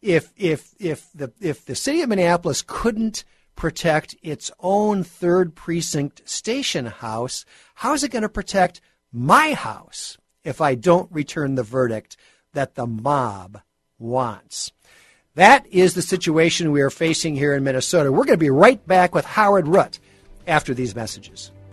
if 0.00 0.32
if 0.36 0.74
if 0.78 1.10
the 1.14 1.32
if 1.40 1.64
the 1.64 1.74
city 1.74 2.02
of 2.02 2.08
Minneapolis 2.08 2.62
couldn't 2.66 3.24
protect 3.56 4.14
its 4.22 4.50
own 4.60 5.02
third 5.02 5.54
precinct 5.54 6.28
station 6.28 6.86
house, 6.86 7.44
how 7.74 7.94
is 7.94 8.04
it 8.04 8.10
going 8.12 8.22
to 8.22 8.28
protect 8.28 8.80
my 9.12 9.54
house 9.54 10.18
if 10.44 10.60
I 10.60 10.76
don't 10.76 11.10
return 11.10 11.56
the 11.56 11.62
verdict 11.62 12.16
that 12.52 12.74
the 12.74 12.86
mob 12.86 13.60
wants? 13.98 14.72
That 15.36 15.66
is 15.70 15.92
the 15.92 16.00
situation 16.00 16.72
we 16.72 16.80
are 16.80 16.88
facing 16.88 17.36
here 17.36 17.54
in 17.54 17.62
Minnesota. 17.62 18.10
We're 18.10 18.24
going 18.24 18.38
to 18.38 18.38
be 18.38 18.50
right 18.50 18.84
back 18.86 19.14
with 19.14 19.26
Howard 19.26 19.68
Root 19.68 19.98
after 20.46 20.72
these 20.72 20.96
messages. 20.96 21.52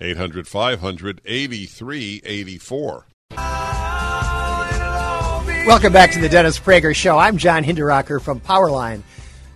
800 0.00 0.46
500 0.46 1.20
8384. 1.24 3.06
Welcome 5.66 5.92
back 5.92 6.12
to 6.12 6.20
the 6.20 6.28
Dennis 6.28 6.60
Prager 6.60 6.94
Show. 6.94 7.18
I'm 7.18 7.38
John 7.38 7.64
Hinderaker 7.64 8.20
from 8.20 8.40
Powerline, 8.40 9.02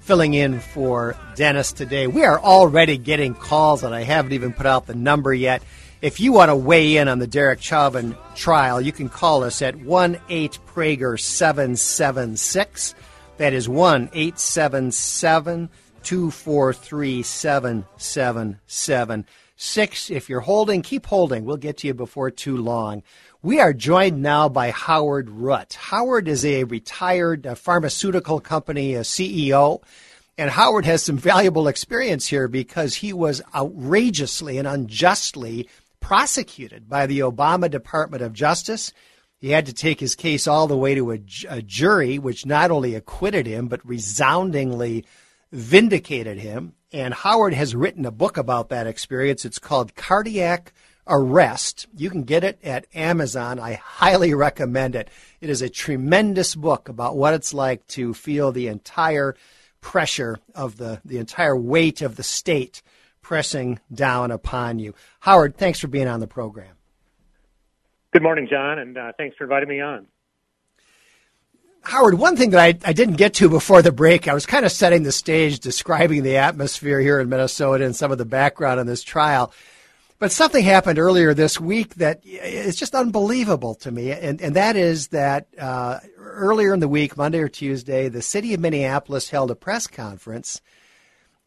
filling 0.01 0.35
in 0.35 0.59
for 0.59 1.17
Dennis 1.37 1.73
today. 1.73 2.07
We 2.07 2.25
are 2.25 2.41
already 2.41 2.99
getting 2.99 3.35
calls, 3.35 3.85
and 3.85 3.95
I 3.95 4.03
haven't 4.03 4.33
even 4.33 4.53
put 4.53 4.67
out 4.67 4.87
the 4.87 4.95
number 4.95 5.33
yet. 5.33 5.63
If 6.03 6.19
you 6.19 6.33
want 6.33 6.49
to 6.49 6.57
weigh 6.57 6.97
in 6.97 7.09
on 7.09 7.19
the 7.19 7.27
Derek 7.27 7.61
Chauvin 7.61 8.17
trial, 8.35 8.81
you 8.81 8.93
can 8.93 9.11
call 9.11 9.45
us 9.45 9.61
at 9.61 9.77
1 9.77 10.19
8 10.29 10.59
Prager 10.67 11.21
776. 11.21 12.95
That 13.37 13.53
is 13.53 13.69
1 13.69 14.11
877 14.13 15.69
243 16.03 17.23
777 17.23 19.27
six. 19.61 20.11
If 20.11 20.29
you're 20.29 20.41
holding, 20.41 20.83
keep 20.83 21.07
holding. 21.07 21.45
We'll 21.45 21.59
get 21.59 21.79
to 21.79 21.87
you 21.87 21.95
before 21.95 22.31
too 22.31 22.57
long. 22.57 23.03
We 23.43 23.61
are 23.61 23.73
joined 23.73 24.23
now 24.23 24.49
by 24.49 24.71
Howard 24.71 25.29
Root. 25.29 25.75
Howard 25.75 26.29
is 26.29 26.45
a 26.45 26.65
retired 26.65 27.47
uh, 27.47 27.55
pharmaceutical 27.55 28.41
company 28.41 28.93
CEO. 28.93 29.83
And 30.39 30.51
Howard 30.51 30.87
has 30.87 31.03
some 31.03 31.19
valuable 31.19 31.69
experience 31.69 32.27
here 32.27 32.49
because 32.49 32.95
he 32.95 33.13
was 33.13 33.43
outrageously 33.55 34.57
and 34.57 34.67
unjustly 34.67 35.69
prosecuted 36.01 36.89
by 36.89 37.07
the 37.07 37.19
Obama 37.19 37.71
Department 37.71 38.23
of 38.23 38.33
Justice. 38.33 38.93
He 39.41 39.51
had 39.51 39.67
to 39.67 39.75
take 39.75 40.01
his 40.01 40.15
case 40.15 40.47
all 40.47 40.67
the 40.69 40.77
way 40.77 40.95
to 40.95 41.13
a, 41.13 41.19
a 41.49 41.61
jury, 41.61 42.19
which 42.19 42.47
not 42.47 42.71
only 42.71 42.95
acquitted 42.95 43.47
him, 43.47 43.69
but 43.69 43.87
resoundingly 43.87 45.05
vindicated 45.53 46.39
him. 46.39 46.75
And 46.93 47.15
Howard 47.15 47.55
has 47.55 47.75
written 47.75 48.05
a 48.05 48.11
book 48.11 48.37
about 48.37 48.69
that 48.71 48.87
experience. 48.87 49.45
It's 49.45 49.59
called 49.59 49.95
Cardiac 49.95 50.73
Arrest. 51.07 51.87
You 51.97 52.11
can 52.11 52.25
get 52.25 52.45
it 52.45 52.59
at 52.63 52.87
Amazon. 52.95 53.59
I 53.59 53.75
highly 53.75 54.35
recommend 54.35 54.95
it. 54.95 55.09
It 55.41 55.51
is 55.51 55.63
a 55.63 55.69
tremendous 55.69 56.55
book 56.55 56.89
about 56.89 57.17
what 57.17 57.35
it's 57.35 57.55
like 57.55 57.87
to 57.89 58.15
feel 58.15 58.53
the 58.53 58.69
entire 58.69 59.37
pressure 59.81 60.39
of 60.55 60.77
the, 60.77 61.01
the 61.05 61.19
entire 61.19 61.57
weight 61.57 62.03
of 62.03 62.17
the 62.17 62.23
state 62.23 62.83
pressing 63.23 63.79
down 63.93 64.31
upon 64.31 64.79
you. 64.79 64.95
Howard, 65.21 65.57
thanks 65.57 65.79
for 65.79 65.89
being 65.89 66.09
on 66.09 66.21
the 66.21 66.27
program. 66.27 66.75
Good 68.13 68.23
morning, 68.23 68.49
John, 68.51 68.79
and 68.79 68.99
uh, 68.99 69.13
thanks 69.17 69.37
for 69.37 69.45
inviting 69.45 69.69
me 69.69 69.81
on. 69.81 70.07
Howard, 71.91 72.15
one 72.15 72.37
thing 72.37 72.51
that 72.51 72.61
I, 72.61 72.89
I 72.89 72.93
didn't 72.93 73.17
get 73.17 73.35
to 73.35 73.49
before 73.49 73.83
the 73.83 73.91
break, 73.91 74.29
I 74.29 74.33
was 74.33 74.47
kind 74.47 74.65
of 74.65 74.71
setting 74.71 75.03
the 75.03 75.11
stage, 75.11 75.59
describing 75.59 76.23
the 76.23 76.37
atmosphere 76.37 77.01
here 77.01 77.19
in 77.19 77.29
Minnesota 77.29 77.85
and 77.85 77.97
some 77.97 78.13
of 78.13 78.19
the 78.19 78.25
background 78.25 78.79
on 78.79 78.87
this 78.87 79.03
trial. 79.03 79.53
But 80.21 80.31
something 80.31 80.65
happened 80.65 81.01
earlier 81.01 81.35
this 81.35 81.59
week 81.59 81.97
that 81.97 82.25
is 82.25 82.77
just 82.77 82.95
unbelievable 82.95 83.75
to 83.75 83.91
me, 83.91 84.13
and, 84.13 84.41
and 84.41 84.55
that 84.55 84.77
is 84.77 85.09
that 85.09 85.49
uh, 85.59 85.99
earlier 86.17 86.73
in 86.73 86.79
the 86.79 86.87
week, 86.87 87.17
Monday 87.17 87.41
or 87.41 87.49
Tuesday, 87.49 88.09
the 88.09 88.23
city 88.23 88.55
of 88.55 88.61
Minneapolis 88.61 89.31
held 89.31 89.51
a 89.51 89.57
press 89.57 89.89
conference 89.89 90.61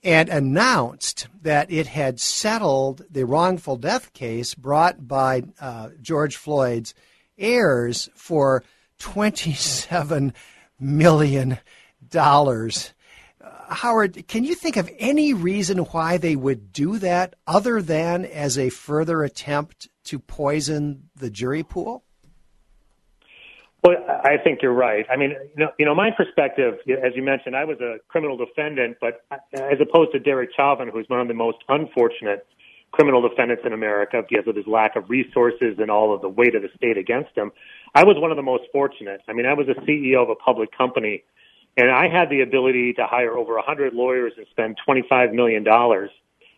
and 0.04 0.28
announced 0.28 1.30
that 1.42 1.72
it 1.72 1.88
had 1.88 2.20
settled 2.20 3.06
the 3.10 3.26
wrongful 3.26 3.78
death 3.78 4.12
case 4.12 4.56
brought 4.56 5.08
by 5.08 5.44
uh, 5.62 5.92
George 6.02 6.36
Floyd's 6.36 6.94
heirs 7.38 8.10
for 8.14 8.62
$27 9.04 10.34
million. 10.80 11.60
Uh, 12.16 12.70
Howard, 13.70 14.28
can 14.28 14.44
you 14.44 14.56
think 14.56 14.78
of 14.78 14.90
any 14.98 15.34
reason 15.34 15.80
why 15.80 16.18
they 16.18 16.36
would 16.36 16.72
do 16.72 16.98
that 17.00 17.36
other 17.46 17.82
than 17.82 18.26
as 18.26 18.58
a 18.58 18.70
further 18.70 19.24
attempt 19.24 19.90
to 20.06 20.20
poison 20.20 21.10
the 21.16 21.30
jury 21.30 21.64
pool? 21.64 22.04
Well, 23.84 23.98
I 24.24 24.38
think 24.42 24.62
you're 24.62 24.72
right. 24.72 25.06
I 25.12 25.18
mean, 25.18 25.32
you 25.32 25.66
know, 25.66 25.72
you 25.78 25.86
know, 25.86 25.94
my 25.94 26.10
perspective, 26.16 26.76
as 26.88 27.12
you 27.16 27.22
mentioned, 27.22 27.58
I 27.58 27.66
was 27.66 27.82
a 27.82 27.98
criminal 28.08 28.38
defendant, 28.38 28.96
but 29.02 29.26
as 29.52 29.80
opposed 29.82 30.14
to 30.14 30.20
Derek 30.20 30.52
Chauvin, 30.56 30.88
who's 30.88 31.06
one 31.10 31.20
of 31.20 31.28
the 31.28 31.34
most 31.34 31.58
unfortunate 31.68 32.48
criminal 32.94 33.28
defendants 33.28 33.64
in 33.66 33.74
America 33.74 34.24
because 34.30 34.48
of 34.48 34.56
his 34.56 34.68
lack 34.68 34.96
of 34.96 35.10
resources 35.10 35.76
and 35.80 35.90
all 35.90 36.14
of 36.14 36.22
the 36.22 36.30
weight 36.30 36.54
of 36.54 36.62
the 36.62 36.70
state 36.78 36.96
against 36.96 37.36
him. 37.36 37.52
I 37.96 38.04
was 38.04 38.18
one 38.18 38.30
of 38.30 38.38
the 38.38 38.44
most 38.44 38.66
fortunate. 38.72 39.22
I 39.28 39.34
mean, 39.34 39.48
I 39.48 39.54
was 39.54 39.68
a 39.68 39.74
CEO 39.82 40.22
of 40.22 40.30
a 40.30 40.36
public 40.36 40.76
company, 40.78 41.24
and 41.76 41.90
I 41.90 42.08
had 42.08 42.30
the 42.30 42.42
ability 42.42 42.94
to 42.94 43.08
hire 43.08 43.36
over 43.36 43.56
100 43.56 43.94
lawyers 43.94 44.34
and 44.38 44.46
spend 44.52 44.78
$25 44.88 45.34
million 45.34 45.66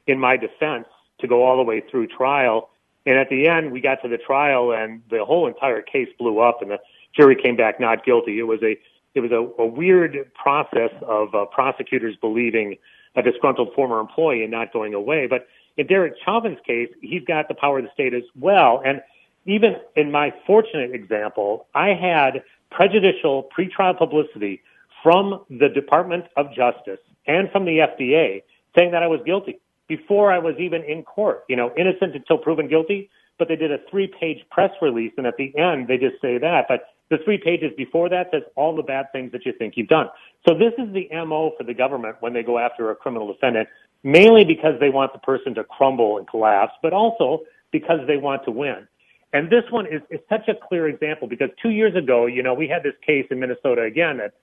in 0.07 0.19
my 0.19 0.35
defense 0.35 0.87
to 1.19 1.27
go 1.27 1.41
all 1.41 1.55
the 1.55 1.63
way 1.63 1.81
through 1.89 2.07
trial. 2.07 2.69
And 3.05 3.17
at 3.17 3.29
the 3.29 3.47
end, 3.47 3.71
we 3.71 3.79
got 3.79 4.01
to 4.03 4.09
the 4.09 4.17
trial, 4.17 4.73
and 4.73 5.01
the 5.09 5.23
whole 5.23 5.47
entire 5.47 5.81
case 5.81 6.09
blew 6.19 6.39
up, 6.39 6.61
and 6.61 6.69
the 6.69 6.79
jury 7.15 7.37
came 7.41 7.55
back 7.55 7.79
not 7.79 8.03
guilty. 8.05 8.39
It 8.39 8.47
was 8.47 8.61
a 8.61 8.77
it 9.13 9.21
was 9.21 9.31
a, 9.31 9.61
a 9.61 9.65
weird 9.65 10.33
process 10.33 10.91
of 11.01 11.33
uh, 11.33 11.45
prosecutors 11.45 12.17
believing 12.19 12.75
a 13.15 13.21
disgruntled 13.21 13.73
former 13.73 14.01
employee 14.01 14.41
and 14.41 14.51
not 14.51 14.73
going 14.73 14.93
away. 14.93 15.25
But 15.25 15.47
in 15.77 15.87
Derek 15.87 16.13
Chauvin's 16.23 16.59
case, 16.65 16.89
he's 17.01 17.23
got 17.25 17.47
the 17.47 17.53
power 17.53 17.79
of 17.79 17.85
the 17.85 17.91
state 17.93 18.13
as 18.13 18.23
well. 18.39 18.81
And 18.85 19.01
even 19.45 19.75
in 19.95 20.11
my 20.11 20.33
fortunate 20.47 20.93
example, 20.93 21.67
I 21.75 21.89
had 21.89 22.43
prejudicial 22.71 23.49
pretrial 23.57 23.97
publicity 23.97 24.61
from 25.03 25.45
the 25.49 25.69
Department 25.69 26.25
of 26.35 26.47
Justice 26.53 26.99
and 27.27 27.51
from 27.51 27.65
the 27.65 27.79
FDA 27.79 28.43
saying 28.75 28.91
that 28.91 29.03
I 29.03 29.07
was 29.07 29.19
guilty 29.25 29.59
before 29.87 30.31
I 30.31 30.39
was 30.39 30.55
even 30.59 30.83
in 30.83 31.03
court. 31.03 31.43
You 31.47 31.55
know, 31.55 31.71
innocent 31.77 32.15
until 32.15 32.37
proven 32.37 32.67
guilty, 32.67 33.09
but 33.37 33.47
they 33.47 33.55
did 33.55 33.71
a 33.71 33.77
three 33.89 34.07
page 34.19 34.39
press 34.49 34.71
release 34.81 35.13
and 35.17 35.27
at 35.27 35.37
the 35.37 35.55
end 35.57 35.87
they 35.87 35.97
just 35.97 36.21
say 36.21 36.37
that. 36.37 36.65
But 36.67 36.87
the 37.09 37.17
three 37.23 37.37
pages 37.37 37.71
before 37.77 38.09
that 38.09 38.29
says 38.31 38.41
all 38.55 38.75
the 38.75 38.81
bad 38.81 39.11
things 39.11 39.31
that 39.31 39.45
you 39.45 39.53
think 39.53 39.73
you've 39.77 39.87
done. 39.87 40.07
So 40.47 40.55
this 40.55 40.73
is 40.77 40.91
the 40.93 41.07
MO 41.25 41.51
for 41.57 41.63
the 41.63 41.73
government 41.73 42.17
when 42.19 42.33
they 42.33 42.41
go 42.41 42.57
after 42.57 42.89
a 42.89 42.95
criminal 42.95 43.31
defendant 43.31 43.69
mainly 44.05 44.45
because 44.45 44.79
they 44.79 44.89
want 44.89 45.11
the 45.13 45.19
person 45.19 45.55
to 45.55 45.63
crumble 45.63 46.19
and 46.19 46.27
collapse, 46.27 46.73
but 46.83 46.93
also 46.93 47.41
because 47.71 47.99
they 48.07 48.17
want 48.17 48.45
to 48.45 48.51
win. 48.51 48.87
And 49.33 49.49
this 49.49 49.63
one 49.71 49.87
is, 49.87 50.01
is 50.11 50.19
such 50.29 50.47
a 50.47 50.53
clear 50.53 50.87
example 50.87 51.27
because 51.27 51.49
two 51.61 51.71
years 51.71 51.95
ago, 51.95 52.27
you 52.27 52.43
know, 52.43 52.53
we 52.53 52.67
had 52.67 52.83
this 52.83 52.93
case 53.05 53.25
in 53.31 53.39
Minnesota 53.39 53.81
again 53.81 54.17
that 54.17 54.33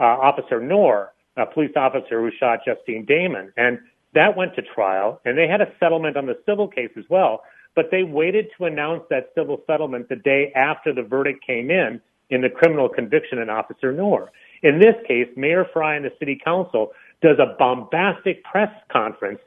uh, 0.00 0.04
Officer 0.04 0.58
Noor, 0.60 1.12
a 1.36 1.44
police 1.46 1.72
officer 1.76 2.20
who 2.20 2.30
shot 2.40 2.60
Justine 2.64 3.06
Damond, 3.06 3.52
and 3.58 3.78
that 4.14 4.36
went 4.36 4.56
to 4.56 4.62
trial, 4.62 5.20
and 5.24 5.36
they 5.36 5.46
had 5.46 5.60
a 5.60 5.70
settlement 5.78 6.16
on 6.16 6.26
the 6.26 6.38
civil 6.46 6.66
case 6.66 6.90
as 6.96 7.04
well. 7.10 7.42
But 7.76 7.90
they 7.92 8.02
waited 8.02 8.48
to 8.58 8.64
announce 8.64 9.04
that 9.10 9.30
civil 9.36 9.62
settlement 9.66 10.08
the 10.08 10.16
day 10.16 10.50
after 10.56 10.92
the 10.92 11.02
verdict 11.02 11.46
came 11.46 11.70
in 11.70 12.00
in 12.30 12.40
the 12.40 12.48
criminal 12.48 12.88
conviction 12.88 13.38
in 13.38 13.50
Officer 13.50 13.92
Noor. 13.92 14.32
In 14.62 14.80
this 14.80 14.94
case, 15.06 15.28
Mayor 15.36 15.66
Fry 15.72 15.94
and 15.96 16.04
the 16.04 16.12
city 16.18 16.40
council 16.42 16.92
does 17.22 17.38
a 17.38 17.54
bombastic 17.58 18.42
press 18.44 18.70
conference 18.90 19.40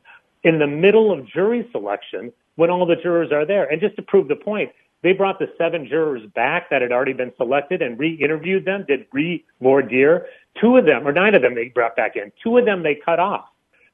in 0.43 0.59
the 0.59 0.67
middle 0.67 1.11
of 1.11 1.27
jury 1.27 1.67
selection 1.71 2.31
when 2.55 2.69
all 2.69 2.85
the 2.85 2.95
jurors 2.95 3.31
are 3.31 3.45
there. 3.45 3.65
And 3.71 3.81
just 3.81 3.95
to 3.95 4.01
prove 4.01 4.27
the 4.27 4.35
point, 4.35 4.71
they 5.01 5.13
brought 5.13 5.39
the 5.39 5.47
seven 5.57 5.87
jurors 5.87 6.21
back 6.33 6.69
that 6.69 6.81
had 6.81 6.91
already 6.91 7.13
been 7.13 7.33
selected 7.37 7.81
and 7.81 7.99
re-interviewed 7.99 8.65
them, 8.65 8.85
did 8.87 9.05
re-voir 9.11 9.81
dire. 9.81 10.25
Two 10.59 10.77
of 10.77 10.85
them, 10.85 11.07
or 11.07 11.11
nine 11.11 11.35
of 11.35 11.41
them 11.41 11.55
they 11.55 11.69
brought 11.69 11.95
back 11.95 12.15
in. 12.15 12.31
Two 12.41 12.57
of 12.57 12.65
them 12.65 12.83
they 12.83 12.95
cut 12.95 13.19
off 13.19 13.45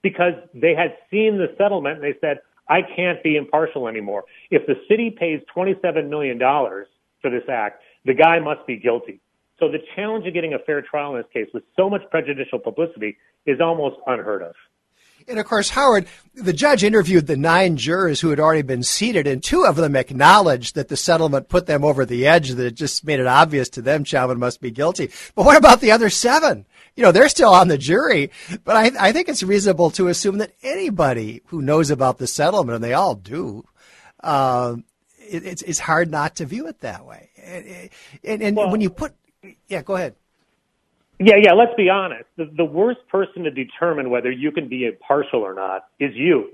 because 0.01 0.33
they 0.53 0.75
had 0.75 0.97
seen 1.09 1.37
the 1.37 1.53
settlement 1.57 1.95
and 1.95 2.03
they 2.03 2.17
said, 2.21 2.39
I 2.67 2.83
can't 2.83 3.21
be 3.23 3.35
impartial 3.35 3.87
anymore. 3.87 4.25
If 4.51 4.67
the 4.67 4.75
city 4.87 5.09
pays 5.09 5.41
$27 5.55 6.07
million 6.09 6.37
for 6.39 7.31
this 7.31 7.43
act, 7.49 7.81
the 8.05 8.13
guy 8.13 8.39
must 8.39 8.65
be 8.67 8.77
guilty. 8.77 9.19
So 9.59 9.69
the 9.69 9.79
challenge 9.95 10.25
of 10.25 10.33
getting 10.33 10.53
a 10.53 10.59
fair 10.59 10.81
trial 10.81 11.15
in 11.15 11.21
this 11.21 11.31
case 11.33 11.47
with 11.53 11.63
so 11.75 11.89
much 11.89 12.01
prejudicial 12.09 12.59
publicity 12.59 13.17
is 13.45 13.59
almost 13.59 13.97
unheard 14.07 14.41
of. 14.41 14.55
And 15.27 15.37
of 15.37 15.45
course, 15.45 15.69
Howard, 15.69 16.07
the 16.33 16.53
judge 16.53 16.83
interviewed 16.83 17.27
the 17.27 17.37
nine 17.37 17.77
jurors 17.77 18.21
who 18.21 18.29
had 18.29 18.39
already 18.39 18.61
been 18.61 18.83
seated, 18.83 19.27
and 19.27 19.43
two 19.43 19.65
of 19.65 19.75
them 19.75 19.95
acknowledged 19.95 20.75
that 20.75 20.87
the 20.87 20.97
settlement 20.97 21.49
put 21.49 21.65
them 21.65 21.83
over 21.83 22.05
the 22.05 22.25
edge, 22.25 22.49
that 22.49 22.65
it 22.65 22.75
just 22.75 23.05
made 23.05 23.19
it 23.19 23.27
obvious 23.27 23.69
to 23.69 23.81
them 23.81 24.03
Chauvin 24.03 24.39
must 24.39 24.61
be 24.61 24.71
guilty. 24.71 25.11
But 25.35 25.45
what 25.45 25.57
about 25.57 25.81
the 25.81 25.91
other 25.91 26.09
seven? 26.09 26.65
You 26.95 27.03
know, 27.03 27.11
they're 27.11 27.29
still 27.29 27.53
on 27.53 27.67
the 27.67 27.77
jury, 27.77 28.31
but 28.63 28.75
I, 28.75 29.07
I 29.07 29.11
think 29.11 29.29
it's 29.29 29.43
reasonable 29.43 29.91
to 29.91 30.07
assume 30.07 30.39
that 30.39 30.53
anybody 30.63 31.41
who 31.47 31.61
knows 31.61 31.91
about 31.91 32.17
the 32.17 32.27
settlement, 32.27 32.75
and 32.75 32.83
they 32.83 32.93
all 32.93 33.15
do, 33.15 33.65
uh, 34.23 34.77
it, 35.19 35.45
it's, 35.45 35.61
it's 35.61 35.79
hard 35.79 36.09
not 36.09 36.37
to 36.37 36.45
view 36.45 36.67
it 36.67 36.79
that 36.79 37.05
way. 37.05 37.29
And, 37.43 37.89
and, 38.23 38.41
and 38.41 38.57
well, 38.57 38.71
when 38.71 38.81
you 38.81 38.89
put, 38.89 39.13
yeah, 39.67 39.81
go 39.81 39.95
ahead. 39.95 40.15
Yeah, 41.19 41.35
yeah, 41.35 41.53
let's 41.53 41.73
be 41.75 41.89
honest. 41.89 42.25
The, 42.37 42.49
the 42.55 42.65
worst 42.65 42.99
person 43.09 43.43
to 43.43 43.51
determine 43.51 44.09
whether 44.09 44.31
you 44.31 44.51
can 44.51 44.69
be 44.69 44.85
impartial 44.85 45.41
or 45.41 45.53
not 45.53 45.87
is 45.99 46.11
you. 46.15 46.49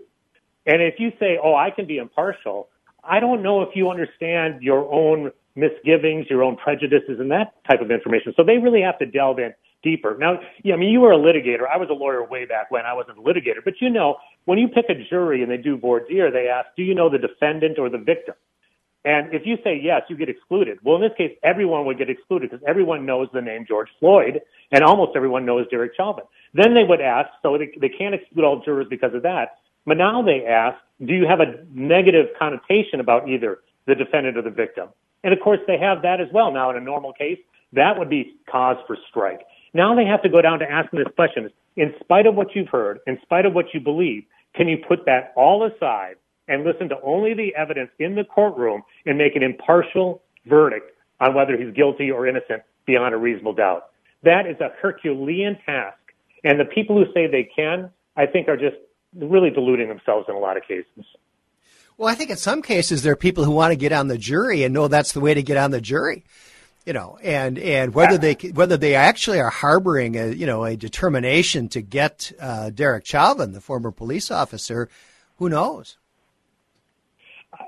And 0.66 0.82
if 0.82 0.96
you 0.98 1.12
say, 1.20 1.38
oh, 1.42 1.56
I 1.56 1.70
can 1.70 1.86
be 1.86 1.98
impartial, 1.98 2.70
I 3.04 3.20
don't 3.20 3.44
know 3.44 3.62
if 3.62 3.70
you 3.76 3.92
understand 3.92 4.64
your 4.64 4.92
own 4.92 5.32
misgivings, 5.56 6.26
your 6.30 6.44
own 6.44 6.58
prejudices, 6.58 7.20
and 7.20 7.30
that 7.30 7.54
type 7.70 7.82
of 7.82 7.92
information. 7.92 8.34
So 8.36 8.44
they 8.44 8.58
really 8.58 8.82
have 8.82 8.98
to 9.00 9.06
delve 9.06 9.38
in 9.38 9.54
deeper. 9.84 10.18
Now, 10.20 10.40
yeah, 10.64 10.74
I 10.74 10.78
mean, 10.78 10.90
you 10.90 11.02
were 11.02 11.12
a 11.12 11.18
litigator. 11.18 11.70
I 11.72 11.78
was 11.78 11.90
a 11.92 11.94
lawyer 11.94 12.26
way 12.26 12.46
back 12.46 12.72
when 12.72 12.86
I 12.86 12.94
wasn't 12.94 13.20
a 13.20 13.22
litigator. 13.22 13.64
But 13.64 13.76
you 13.80 13.92
know, 13.92 14.18
when 14.46 14.58
you 14.58 14.68
pick 14.68 14.86
a 14.90 14.96
jury 15.10 15.44
and 15.44 15.52
they 15.52 15.58
do 15.58 15.78
voir 15.78 16.00
dire, 16.00 16.32
they 16.32 16.48
ask, 16.48 16.70
do 16.76 16.82
you 16.82 16.96
know 16.96 17.10
the 17.10 17.20
defendant 17.20 17.78
or 17.78 17.90
the 17.90 18.00
victim? 18.00 18.34
And 19.06 19.32
if 19.34 19.46
you 19.46 19.58
say 19.64 19.80
yes, 19.82 20.02
you 20.10 20.18
get 20.18 20.30
excluded. 20.30 20.80
Well, 20.84 20.96
in 20.96 21.02
this 21.04 21.12
case, 21.16 21.38
everyone 21.44 21.86
would 21.86 22.00
get 22.00 22.10
excluded 22.10 22.50
because 22.50 22.66
everyone 22.68 23.06
knows 23.06 23.28
the 23.34 23.42
name 23.42 23.64
George 23.68 23.90
Floyd 24.00 24.42
and 24.72 24.84
almost 24.84 25.16
everyone 25.16 25.46
knows 25.46 25.68
Derek 25.70 25.96
Chauvin. 25.96 26.26
Then 26.56 26.74
they 26.74 26.84
would 26.84 27.02
ask, 27.02 27.30
so 27.44 27.56
they, 27.58 27.72
they 27.80 27.90
can't 27.90 28.16
exclude 28.16 28.44
all 28.44 28.64
jurors 28.66 28.88
because 28.90 29.14
of 29.14 29.22
that. 29.22 29.60
But 29.86 29.98
now 29.98 30.24
they 30.24 30.46
ask, 30.46 30.80
do 31.06 31.14
you 31.14 31.28
have 31.28 31.40
a 31.40 31.64
negative 31.72 32.28
connotation 32.40 33.00
about 33.00 33.30
either 33.30 33.60
the 33.86 33.94
defendant 33.94 34.38
or 34.38 34.42
the 34.42 34.50
victim? 34.50 34.90
And 35.24 35.34
of 35.34 35.40
course, 35.40 35.60
they 35.68 35.78
have 35.78 36.02
that 36.02 36.20
as 36.20 36.28
well. 36.34 36.52
Now, 36.52 36.72
in 36.72 36.78
a 36.78 36.82
normal 36.82 37.14
case, 37.14 37.40
that 37.74 38.00
would 38.00 38.10
be 38.10 38.36
cause 38.50 38.78
for 38.88 38.98
strike. 39.10 39.42
Now 39.76 39.94
they 39.94 40.06
have 40.06 40.24
to 40.24 40.30
go 40.30 40.42
down 40.42 40.60
to 40.60 40.72
asking 40.72 41.00
this 41.00 41.14
question. 41.16 41.52
In 41.76 41.94
spite 42.00 42.26
of 42.26 42.34
what 42.34 42.56
you've 42.56 42.70
heard, 42.70 43.02
in 43.06 43.20
spite 43.22 43.46
of 43.46 43.54
what 43.54 43.74
you 43.74 43.80
believe, 43.80 44.24
can 44.56 44.68
you 44.68 44.78
put 44.88 45.06
that 45.06 45.34
all 45.36 45.64
aside 45.66 46.16
and 46.48 46.64
listen 46.64 46.90
to 46.90 46.96
only 47.04 47.34
the 47.34 47.56
evidence 47.56 47.90
in 48.00 48.16
the 48.16 48.24
courtroom 48.24 48.84
and 49.06 49.18
make 49.18 49.36
an 49.36 49.44
impartial 49.44 50.22
verdict 50.46 50.92
on 51.20 51.34
whether 51.34 51.58
he's 51.58 51.74
guilty 51.74 52.12
or 52.12 52.28
innocent 52.28 52.62
beyond 52.86 53.14
a 53.14 53.18
reasonable 53.18 53.54
doubt. 53.54 53.88
That 54.24 54.46
is 54.48 54.60
a 54.60 54.70
Herculean 54.82 55.58
task. 55.66 55.98
And 56.44 56.60
the 56.60 56.66
people 56.66 56.98
who 56.98 57.12
say 57.14 57.28
they 57.28 57.50
can, 57.56 57.90
I 58.16 58.26
think, 58.26 58.48
are 58.48 58.58
just 58.58 58.76
really 59.16 59.50
deluding 59.50 59.88
themselves 59.88 60.28
in 60.30 60.36
a 60.36 60.40
lot 60.40 60.58
of 60.58 60.64
cases. 60.64 61.06
Well, 61.98 62.10
I 62.10 62.16
think 62.16 62.30
in 62.30 62.38
some 62.38 62.62
cases 62.62 63.04
there 63.04 63.14
are 63.14 63.18
people 63.18 63.46
who 63.46 63.52
want 63.52 63.72
to 63.72 63.78
get 63.78 63.94
on 63.94 64.08
the 64.08 64.18
jury 64.18 64.64
and 64.64 64.74
know 64.74 64.88
that's 64.88 65.14
the 65.14 65.22
way 65.22 65.34
to 65.34 65.42
get 65.42 65.58
on 65.58 65.72
the 65.72 65.82
jury. 65.82 66.24
You 66.86 66.94
know, 66.94 67.18
and 67.24 67.58
and 67.58 67.96
whether 67.96 68.16
they 68.16 68.34
whether 68.54 68.78
they 68.78 68.94
actually 68.94 69.40
are 69.40 69.50
harboring 69.50 70.16
a 70.18 70.28
you 70.28 70.46
know 70.46 70.66
a 70.66 70.76
determination 70.76 71.68
to 71.70 71.82
get 71.82 72.32
uh, 72.40 72.70
Derek 72.70 73.08
Chauvin, 73.08 73.54
the 73.54 73.62
former 73.62 73.90
police 73.90 74.30
officer, 74.30 74.88
who 75.38 75.50
knows? 75.50 75.98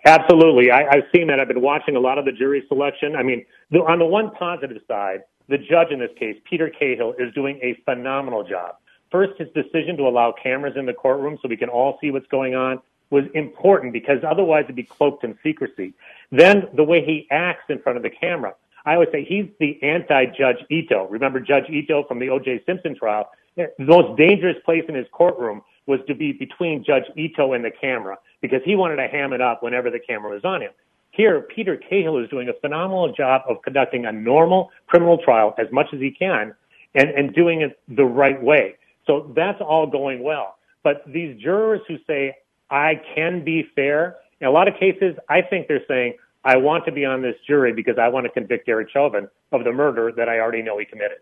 Absolutely. 0.05 0.71
I, 0.71 0.87
I've 0.87 1.03
seen 1.13 1.27
that. 1.27 1.39
I've 1.39 1.47
been 1.47 1.61
watching 1.61 1.95
a 1.95 1.99
lot 1.99 2.17
of 2.17 2.25
the 2.25 2.31
jury 2.31 2.63
selection. 2.67 3.15
I 3.15 3.23
mean, 3.23 3.45
the, 3.71 3.79
on 3.79 3.99
the 3.99 4.05
one 4.05 4.31
positive 4.31 4.81
side, 4.87 5.23
the 5.49 5.57
judge 5.57 5.91
in 5.91 5.99
this 5.99 6.11
case, 6.17 6.37
Peter 6.49 6.69
Cahill, 6.69 7.13
is 7.19 7.33
doing 7.33 7.59
a 7.61 7.77
phenomenal 7.85 8.43
job. 8.43 8.75
First, 9.11 9.39
his 9.39 9.47
decision 9.53 9.95
to 9.97 10.03
allow 10.03 10.33
cameras 10.33 10.75
in 10.75 10.85
the 10.85 10.93
courtroom 10.93 11.37
so 11.41 11.47
we 11.47 11.57
can 11.57 11.69
all 11.69 11.97
see 12.01 12.11
what's 12.11 12.27
going 12.27 12.55
on 12.55 12.81
was 13.09 13.23
important 13.33 13.93
because 13.93 14.17
otherwise 14.27 14.65
it'd 14.65 14.75
be 14.75 14.83
cloaked 14.83 15.23
in 15.23 15.37
secrecy. 15.41 15.93
Then 16.31 16.67
the 16.73 16.83
way 16.83 17.05
he 17.05 17.27
acts 17.31 17.63
in 17.69 17.79
front 17.79 17.97
of 17.97 18.03
the 18.03 18.09
camera. 18.09 18.53
I 18.85 18.97
would 18.97 19.09
say 19.11 19.23
he's 19.23 19.45
the 19.59 19.81
anti-Judge 19.81 20.65
Ito. 20.69 21.07
Remember 21.09 21.39
Judge 21.39 21.69
Ito 21.69 22.03
from 22.03 22.19
the 22.19 22.29
O.J. 22.29 22.63
Simpson 22.65 22.95
trial? 22.95 23.29
The 23.55 23.69
most 23.79 24.17
dangerous 24.17 24.57
place 24.65 24.83
in 24.87 24.95
his 24.95 25.07
courtroom 25.11 25.61
was 25.87 25.99
to 26.07 26.13
be 26.13 26.31
between 26.33 26.83
Judge 26.83 27.05
Ito 27.15 27.53
and 27.53 27.65
the 27.65 27.71
camera 27.71 28.17
because 28.41 28.61
he 28.63 28.75
wanted 28.75 28.97
to 28.97 29.07
ham 29.07 29.33
it 29.33 29.41
up 29.41 29.63
whenever 29.63 29.89
the 29.89 29.99
camera 29.99 30.31
was 30.31 30.45
on 30.45 30.61
him. 30.61 30.71
Here, 31.11 31.41
Peter 31.41 31.75
Cahill 31.77 32.17
is 32.17 32.29
doing 32.29 32.49
a 32.49 32.53
phenomenal 32.61 33.11
job 33.11 33.41
of 33.49 33.61
conducting 33.63 34.05
a 34.05 34.11
normal 34.11 34.69
criminal 34.85 35.17
trial 35.17 35.55
as 35.57 35.67
much 35.71 35.87
as 35.93 35.99
he 35.99 36.11
can 36.11 36.53
and, 36.93 37.09
and 37.09 37.33
doing 37.33 37.61
it 37.61 37.79
the 37.87 38.05
right 38.05 38.41
way. 38.41 38.75
So 39.07 39.31
that's 39.35 39.59
all 39.61 39.87
going 39.87 40.21
well. 40.21 40.57
But 40.83 41.01
these 41.07 41.41
jurors 41.41 41.81
who 41.87 41.97
say, 42.05 42.35
I 42.69 43.01
can 43.15 43.43
be 43.43 43.67
fair, 43.75 44.17
in 44.41 44.47
a 44.47 44.51
lot 44.51 44.67
of 44.67 44.75
cases, 44.75 45.15
I 45.29 45.41
think 45.41 45.67
they're 45.67 45.85
saying, 45.87 46.15
I 46.43 46.57
want 46.57 46.85
to 46.85 46.91
be 46.91 47.03
on 47.03 47.21
this 47.21 47.35
jury 47.47 47.73
because 47.73 47.97
I 47.97 48.07
want 48.09 48.25
to 48.25 48.29
convict 48.29 48.67
Derek 48.67 48.89
Chauvin 48.89 49.27
of 49.51 49.63
the 49.63 49.71
murder 49.71 50.11
that 50.15 50.29
I 50.29 50.39
already 50.39 50.61
know 50.61 50.77
he 50.77 50.85
committed. 50.85 51.17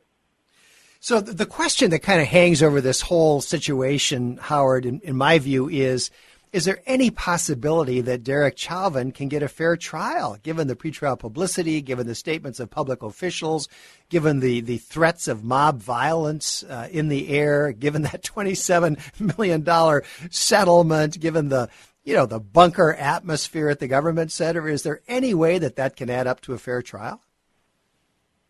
So 1.05 1.21
the 1.21 1.45
question 1.45 1.91
that 1.91 1.99
kind 1.99 2.19
of 2.19 2.25
hangs 2.25 2.63
over 2.63 2.81
this 2.81 2.99
whole 2.99 3.39
situation, 3.39 4.37
Howard, 4.41 4.87
in, 4.87 5.01
in 5.01 5.15
my 5.15 5.37
view, 5.37 5.69
is 5.69 6.09
is 6.51 6.65
there 6.65 6.79
any 6.87 7.11
possibility 7.11 8.01
that 8.01 8.23
Derek 8.23 8.57
Chauvin 8.57 9.11
can 9.11 9.27
get 9.27 9.43
a 9.43 9.47
fair 9.47 9.77
trial, 9.77 10.39
given 10.41 10.67
the 10.67 10.75
pretrial 10.75 11.19
publicity, 11.19 11.79
given 11.83 12.07
the 12.07 12.15
statements 12.15 12.59
of 12.59 12.71
public 12.71 13.03
officials, 13.03 13.69
given 14.09 14.39
the, 14.39 14.61
the 14.61 14.79
threats 14.79 15.27
of 15.27 15.43
mob 15.43 15.79
violence 15.79 16.63
uh, 16.63 16.87
in 16.89 17.09
the 17.09 17.29
air, 17.29 17.71
given 17.71 18.01
that 18.01 18.23
$27 18.23 19.37
million 19.37 20.01
settlement, 20.31 21.19
given 21.19 21.49
the 21.49 21.69
you 22.03 22.15
know 22.15 22.25
the 22.25 22.39
bunker 22.39 22.95
atmosphere 22.95 23.69
at 23.69 23.77
the 23.77 23.87
government 23.87 24.31
center? 24.31 24.67
Is 24.67 24.81
there 24.81 25.01
any 25.07 25.35
way 25.35 25.59
that 25.59 25.75
that 25.75 25.97
can 25.97 26.09
add 26.09 26.25
up 26.25 26.41
to 26.41 26.53
a 26.53 26.57
fair 26.57 26.81
trial? 26.81 27.21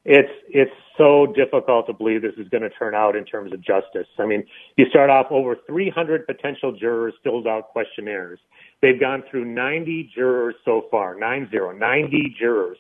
It's 0.06 0.32
it's 0.48 0.72
so 0.98 1.28
difficult 1.36 1.88
to 1.88 1.94
believe 1.94 2.22
this 2.22 2.34
is 2.38 2.48
going 2.50 2.64
to 2.64 2.70
turn 2.70 2.96
out 2.96 3.16
in 3.16 3.26
terms 3.26 3.54
of 3.54 3.62
justice. 3.62 4.08
I 4.20 4.26
mean, 4.26 4.44
you 4.78 4.86
start 4.90 5.10
off 5.10 5.28
over 5.30 5.56
300 5.68 6.26
potential 6.26 6.72
jurors 6.72 7.14
filled 7.24 7.48
out 7.48 7.70
questionnaires. 7.70 8.40
They've 8.82 9.00
gone 9.00 9.24
through 9.30 9.46
90 9.46 10.12
jurors 10.16 10.56
so 10.64 10.86
far, 10.92 11.16
nine 11.18 11.48
zero, 11.52 11.72
90 11.72 12.36
jurors. 12.40 12.78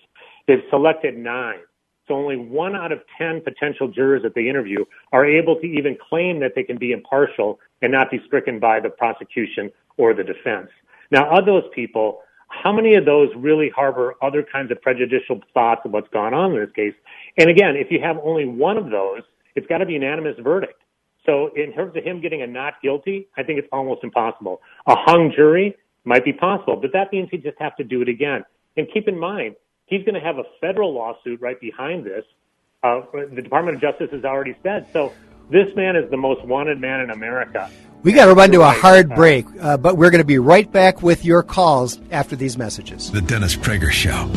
They've 0.47 0.63
selected 0.69 1.17
nine. 1.17 1.59
So 2.07 2.13
only 2.13 2.37
one 2.37 2.75
out 2.75 2.91
of 2.91 2.99
10 3.17 3.41
potential 3.41 3.87
jurors 3.87 4.21
that 4.23 4.35
they 4.35 4.47
interview 4.47 4.85
are 5.11 5.25
able 5.25 5.55
to 5.59 5.65
even 5.65 5.97
claim 6.09 6.39
that 6.41 6.51
they 6.55 6.63
can 6.63 6.77
be 6.77 6.91
impartial 6.91 7.59
and 7.81 7.91
not 7.91 8.11
be 8.11 8.19
stricken 8.27 8.59
by 8.59 8.79
the 8.79 8.89
prosecution 8.89 9.71
or 9.97 10.13
the 10.13 10.23
defense. 10.23 10.69
Now, 11.11 11.37
of 11.37 11.45
those 11.45 11.63
people, 11.73 12.19
how 12.63 12.71
many 12.71 12.95
of 12.95 13.05
those 13.05 13.29
really 13.35 13.69
harbor 13.69 14.15
other 14.21 14.43
kinds 14.43 14.71
of 14.71 14.81
prejudicial 14.81 15.41
thoughts 15.53 15.81
of 15.85 15.91
what's 15.91 16.09
gone 16.09 16.33
on 16.33 16.53
in 16.53 16.59
this 16.59 16.71
case? 16.75 16.93
And 17.37 17.49
again, 17.49 17.75
if 17.75 17.91
you 17.91 17.99
have 18.01 18.17
only 18.23 18.45
one 18.45 18.77
of 18.77 18.89
those, 18.89 19.21
it's 19.55 19.67
got 19.67 19.79
to 19.79 19.85
be 19.85 19.93
unanimous 19.93 20.35
verdict. 20.39 20.81
So 21.25 21.51
in 21.55 21.73
terms 21.73 21.95
of 21.95 22.03
him 22.03 22.21
getting 22.21 22.41
a 22.41 22.47
not 22.47 22.81
guilty, 22.81 23.27
I 23.37 23.43
think 23.43 23.59
it's 23.59 23.67
almost 23.71 24.03
impossible. 24.03 24.61
A 24.87 24.95
hung 24.95 25.31
jury 25.35 25.75
might 26.03 26.23
be 26.23 26.33
possible, 26.33 26.75
but 26.75 26.93
that 26.93 27.11
means 27.11 27.29
he'd 27.31 27.43
just 27.43 27.57
have 27.59 27.75
to 27.77 27.83
do 27.83 28.01
it 28.01 28.09
again. 28.09 28.43
And 28.77 28.87
keep 28.93 29.07
in 29.07 29.17
mind, 29.17 29.55
he's 29.85 30.03
going 30.03 30.15
to 30.15 30.19
have 30.19 30.37
a 30.37 30.43
federal 30.61 30.93
lawsuit 30.93 31.41
right 31.41 31.59
behind 31.59 32.05
this. 32.05 32.23
Uh, 32.83 33.01
the 33.33 33.41
Department 33.41 33.75
of 33.75 33.81
Justice 33.81 34.09
has 34.11 34.23
already 34.23 34.55
said. 34.61 34.87
So 34.93 35.13
this 35.49 35.75
man 35.75 35.95
is 35.95 36.09
the 36.11 36.17
most 36.17 36.45
wanted 36.45 36.79
man 36.79 37.01
in 37.01 37.09
America. 37.09 37.71
We 38.05 38.13
got 38.13 38.27
to 38.27 38.35
run 38.35 38.51
to 38.51 38.61
a 38.61 38.69
hard 38.69 39.15
break, 39.15 39.47
uh, 39.59 39.77
but 39.77 39.97
we're 39.97 40.11
going 40.11 40.21
to 40.21 40.27
be 40.27 40.37
right 40.37 40.71
back 40.71 41.01
with 41.01 41.25
your 41.25 41.41
calls 41.41 41.99
after 42.11 42.35
these 42.35 42.55
messages. 42.55 43.11
The 43.11 43.19
Dennis 43.19 43.55
Prager 43.55 43.89
Show. 43.89 44.29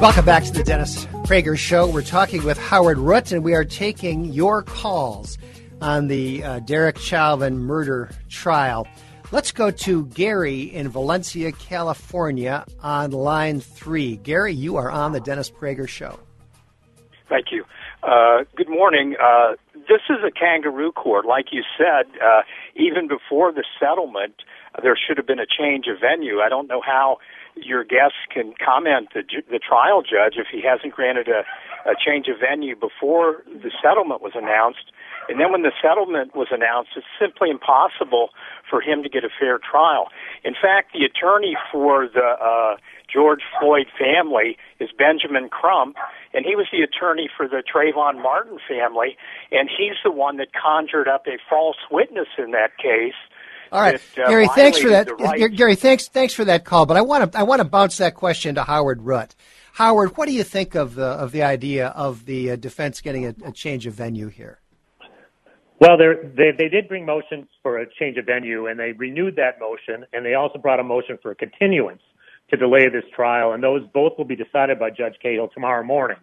Welcome 0.00 0.24
back 0.24 0.44
to 0.44 0.52
the 0.52 0.64
Dennis 0.64 1.04
Prager 1.26 1.58
Show. 1.58 1.86
We're 1.86 2.00
talking 2.00 2.42
with 2.42 2.56
Howard 2.56 2.96
Root, 2.96 3.32
and 3.32 3.44
we 3.44 3.52
are 3.52 3.66
taking 3.66 4.24
your 4.24 4.62
calls 4.62 5.36
on 5.82 6.08
the 6.08 6.42
uh, 6.42 6.60
Derek 6.60 6.96
Chauvin 6.96 7.58
murder 7.58 8.12
trial. 8.30 8.88
Let's 9.30 9.52
go 9.52 9.70
to 9.70 10.06
Gary 10.06 10.62
in 10.62 10.88
Valencia, 10.88 11.52
California, 11.52 12.64
on 12.82 13.10
line 13.10 13.60
three. 13.60 14.16
Gary, 14.16 14.54
you 14.54 14.76
are 14.76 14.90
on 14.90 15.12
the 15.12 15.20
Dennis 15.20 15.50
Prager 15.50 15.86
Show. 15.86 16.18
Thank 17.28 17.52
you. 17.52 17.66
Uh, 18.02 18.44
good 18.56 18.70
morning. 18.70 19.16
Uh, 19.22 19.52
this 19.88 20.02
is 20.10 20.18
a 20.24 20.30
kangaroo 20.30 20.92
court. 20.92 21.24
Like 21.26 21.46
you 21.50 21.62
said, 21.76 22.06
uh, 22.22 22.42
even 22.76 23.08
before 23.08 23.52
the 23.52 23.64
settlement, 23.80 24.34
there 24.82 24.96
should 24.96 25.16
have 25.16 25.26
been 25.26 25.40
a 25.40 25.46
change 25.48 25.86
of 25.88 26.00
venue. 26.00 26.40
I 26.40 26.48
don't 26.48 26.68
know 26.68 26.82
how 26.84 27.18
your 27.56 27.82
guests 27.82 28.22
can 28.30 28.54
comment 28.62 29.08
the 29.14 29.22
the 29.50 29.58
trial 29.58 30.02
judge 30.02 30.36
if 30.36 30.46
he 30.52 30.62
hasn't 30.62 30.94
granted 30.94 31.28
a, 31.28 31.42
a 31.88 31.94
change 31.98 32.28
of 32.28 32.36
venue 32.38 32.76
before 32.76 33.42
the 33.46 33.72
settlement 33.82 34.22
was 34.22 34.32
announced. 34.34 34.92
And 35.28 35.40
then 35.40 35.52
when 35.52 35.62
the 35.62 35.72
settlement 35.82 36.34
was 36.34 36.48
announced, 36.50 36.90
it's 36.96 37.06
simply 37.18 37.50
impossible 37.50 38.30
for 38.68 38.80
him 38.80 39.02
to 39.02 39.08
get 39.08 39.24
a 39.24 39.28
fair 39.28 39.58
trial. 39.58 40.08
In 40.44 40.54
fact, 40.54 40.92
the 40.92 41.04
attorney 41.04 41.56
for 41.72 42.08
the 42.08 42.36
uh, 42.40 42.76
George 43.12 43.40
Floyd 43.58 43.86
family 43.98 44.56
is 44.80 44.90
Benjamin 44.96 45.48
Crump, 45.48 45.96
and 46.34 46.44
he 46.44 46.54
was 46.54 46.66
the 46.70 46.82
attorney 46.82 47.28
for 47.34 47.48
the 47.48 47.62
Trayvon 47.62 48.22
Martin 48.22 48.58
family, 48.68 49.16
and 49.50 49.68
he's 49.68 49.96
the 50.04 50.10
one 50.10 50.36
that 50.36 50.48
conjured 50.52 51.08
up 51.08 51.26
a 51.26 51.38
false 51.48 51.78
witness 51.90 52.28
in 52.38 52.50
that 52.52 52.76
case 52.76 53.14
all 53.70 53.80
right, 53.80 54.00
that, 54.16 54.24
uh, 54.24 54.28
Gary. 54.28 54.48
Thanks 54.54 54.78
for 54.78 54.88
that. 54.88 55.08
Gary, 55.54 55.74
thanks 55.74 56.08
thanks 56.08 56.34
for 56.34 56.44
that 56.46 56.64
call. 56.64 56.86
But 56.86 56.96
I 56.96 57.02
want 57.02 57.32
to 57.32 57.38
I 57.38 57.42
want 57.42 57.60
to 57.60 57.68
bounce 57.68 57.98
that 57.98 58.14
question 58.14 58.54
to 58.54 58.62
Howard 58.64 59.02
Root. 59.02 59.34
Howard, 59.74 60.16
what 60.16 60.26
do 60.26 60.34
you 60.34 60.44
think 60.44 60.74
of 60.74 60.94
the 60.94 61.06
of 61.06 61.32
the 61.32 61.42
idea 61.42 61.88
of 61.88 62.24
the 62.24 62.52
uh, 62.52 62.56
defense 62.56 63.00
getting 63.00 63.26
a, 63.26 63.34
a, 63.44 63.52
change 63.52 63.86
of 63.86 63.94
venue 63.94 64.28
here? 64.28 64.58
Well, 65.80 65.96
they 65.98 66.50
they 66.56 66.68
did 66.68 66.88
bring 66.88 67.04
motions 67.04 67.46
for 67.62 67.78
a 67.78 67.86
change 67.98 68.16
of 68.16 68.26
venue, 68.26 68.66
and 68.66 68.80
they 68.80 68.92
renewed 68.92 69.36
that 69.36 69.60
motion, 69.60 70.06
and 70.12 70.24
they 70.24 70.34
also 70.34 70.58
brought 70.58 70.80
a 70.80 70.84
motion 70.84 71.18
for 71.20 71.30
a 71.30 71.34
continuance 71.34 72.02
to 72.50 72.56
delay 72.56 72.88
this 72.88 73.04
trial, 73.14 73.52
and 73.52 73.62
those 73.62 73.82
both 73.92 74.16
will 74.16 74.24
be 74.24 74.36
decided 74.36 74.78
by 74.78 74.90
Judge 74.90 75.14
Cahill 75.22 75.48
tomorrow 75.48 75.84
morning. 75.84 76.18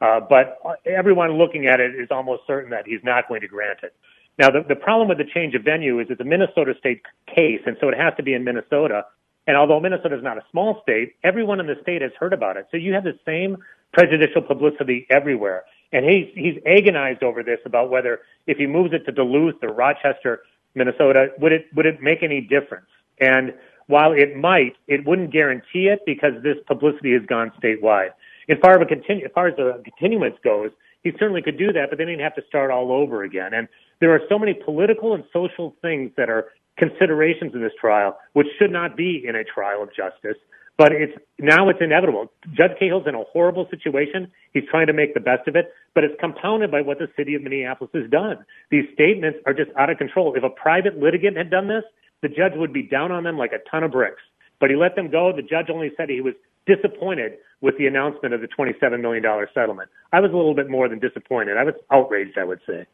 Uh, 0.00 0.20
but 0.20 0.58
everyone 0.84 1.32
looking 1.32 1.66
at 1.66 1.80
it 1.80 1.94
is 1.94 2.08
almost 2.10 2.42
certain 2.46 2.70
that 2.70 2.86
he's 2.86 3.02
not 3.02 3.28
going 3.28 3.40
to 3.40 3.48
grant 3.48 3.80
it. 3.82 3.94
Now, 4.38 4.50
the, 4.50 4.64
the 4.68 4.74
problem 4.76 5.08
with 5.08 5.18
the 5.18 5.24
change 5.32 5.54
of 5.54 5.62
venue 5.62 6.00
is 6.00 6.08
it's 6.10 6.20
a 6.20 6.24
Minnesota 6.24 6.74
state 6.78 7.02
case, 7.32 7.60
and 7.66 7.76
so 7.80 7.88
it 7.88 7.96
has 7.96 8.12
to 8.16 8.22
be 8.22 8.34
in 8.34 8.44
Minnesota. 8.44 9.04
And 9.46 9.56
although 9.56 9.78
Minnesota 9.78 10.16
is 10.16 10.22
not 10.22 10.38
a 10.38 10.44
small 10.50 10.80
state, 10.82 11.14
everyone 11.22 11.60
in 11.60 11.66
the 11.66 11.76
state 11.82 12.02
has 12.02 12.12
heard 12.18 12.32
about 12.32 12.56
it. 12.56 12.66
So 12.70 12.76
you 12.76 12.92
have 12.94 13.04
the 13.04 13.18
same 13.24 13.58
prejudicial 13.92 14.42
publicity 14.42 15.06
everywhere. 15.10 15.64
And 15.92 16.04
he's, 16.04 16.26
he's 16.34 16.60
agonized 16.66 17.22
over 17.22 17.42
this 17.42 17.60
about 17.64 17.90
whether 17.90 18.20
if 18.46 18.56
he 18.58 18.66
moves 18.66 18.92
it 18.92 19.04
to 19.06 19.12
Duluth 19.12 19.62
or 19.62 19.72
Rochester, 19.72 20.40
Minnesota, 20.74 21.28
would 21.38 21.52
it, 21.52 21.66
would 21.76 21.86
it 21.86 22.02
make 22.02 22.22
any 22.22 22.40
difference? 22.40 22.86
And 23.20 23.54
while 23.86 24.12
it 24.12 24.36
might, 24.36 24.76
it 24.88 25.06
wouldn't 25.06 25.32
guarantee 25.32 25.88
it 25.88 26.00
because 26.06 26.32
this 26.42 26.56
publicity 26.66 27.12
has 27.12 27.22
gone 27.26 27.52
statewide. 27.62 28.10
As 28.48 28.58
far 28.60 28.80
as, 28.80 28.86
a 28.86 28.94
continu- 28.94 29.24
as 29.24 29.30
far 29.34 29.48
as 29.48 29.56
the 29.56 29.82
continuance 29.84 30.36
goes, 30.42 30.70
he 31.02 31.12
certainly 31.18 31.42
could 31.42 31.58
do 31.58 31.72
that, 31.72 31.90
but 31.90 31.98
then 31.98 32.08
he'd 32.08 32.20
have 32.20 32.34
to 32.34 32.42
start 32.48 32.70
all 32.70 32.90
over 32.92 33.22
again. 33.22 33.52
And 33.52 33.68
there 34.00 34.12
are 34.14 34.20
so 34.28 34.38
many 34.38 34.54
political 34.54 35.14
and 35.14 35.24
social 35.32 35.74
things 35.82 36.10
that 36.16 36.28
are 36.28 36.46
considerations 36.76 37.54
in 37.54 37.62
this 37.62 37.72
trial, 37.80 38.18
which 38.32 38.48
should 38.58 38.72
not 38.72 38.96
be 38.96 39.22
in 39.26 39.36
a 39.36 39.44
trial 39.44 39.82
of 39.82 39.90
justice. 39.94 40.36
But 40.76 40.90
it's 40.90 41.12
now 41.38 41.68
it's 41.68 41.78
inevitable. 41.80 42.32
Judge 42.52 42.72
Cahill's 42.80 43.06
in 43.06 43.14
a 43.14 43.22
horrible 43.22 43.68
situation. 43.70 44.32
He's 44.52 44.64
trying 44.68 44.88
to 44.88 44.92
make 44.92 45.14
the 45.14 45.20
best 45.20 45.46
of 45.46 45.54
it, 45.54 45.72
but 45.94 46.02
it's 46.02 46.18
compounded 46.18 46.72
by 46.72 46.80
what 46.80 46.98
the 46.98 47.06
city 47.16 47.36
of 47.36 47.42
Minneapolis 47.42 47.92
has 47.94 48.10
done. 48.10 48.44
These 48.72 48.86
statements 48.92 49.38
are 49.46 49.54
just 49.54 49.70
out 49.78 49.88
of 49.90 49.98
control. 49.98 50.34
If 50.34 50.42
a 50.42 50.50
private 50.50 50.98
litigant 50.98 51.36
had 51.36 51.48
done 51.48 51.68
this, 51.68 51.84
the 52.24 52.28
judge 52.30 52.52
would 52.56 52.72
be 52.72 52.82
down 52.82 53.12
on 53.12 53.22
them 53.22 53.36
like 53.36 53.52
a 53.52 53.58
ton 53.70 53.84
of 53.84 53.92
bricks. 53.92 54.22
But 54.58 54.70
he 54.70 54.76
let 54.76 54.96
them 54.96 55.10
go. 55.10 55.30
The 55.30 55.42
judge 55.42 55.68
only 55.68 55.92
said 55.94 56.08
he 56.08 56.22
was 56.22 56.32
disappointed 56.66 57.34
with 57.60 57.76
the 57.76 57.86
announcement 57.86 58.32
of 58.32 58.40
the 58.40 58.48
$27 58.48 59.02
million 59.02 59.22
settlement. 59.52 59.90
I 60.10 60.20
was 60.20 60.32
a 60.32 60.36
little 60.36 60.54
bit 60.54 60.70
more 60.70 60.88
than 60.88 61.00
disappointed. 61.00 61.58
I 61.58 61.64
was 61.64 61.74
outraged, 61.90 62.38
I 62.38 62.44
would 62.44 62.60
say. 62.66 62.86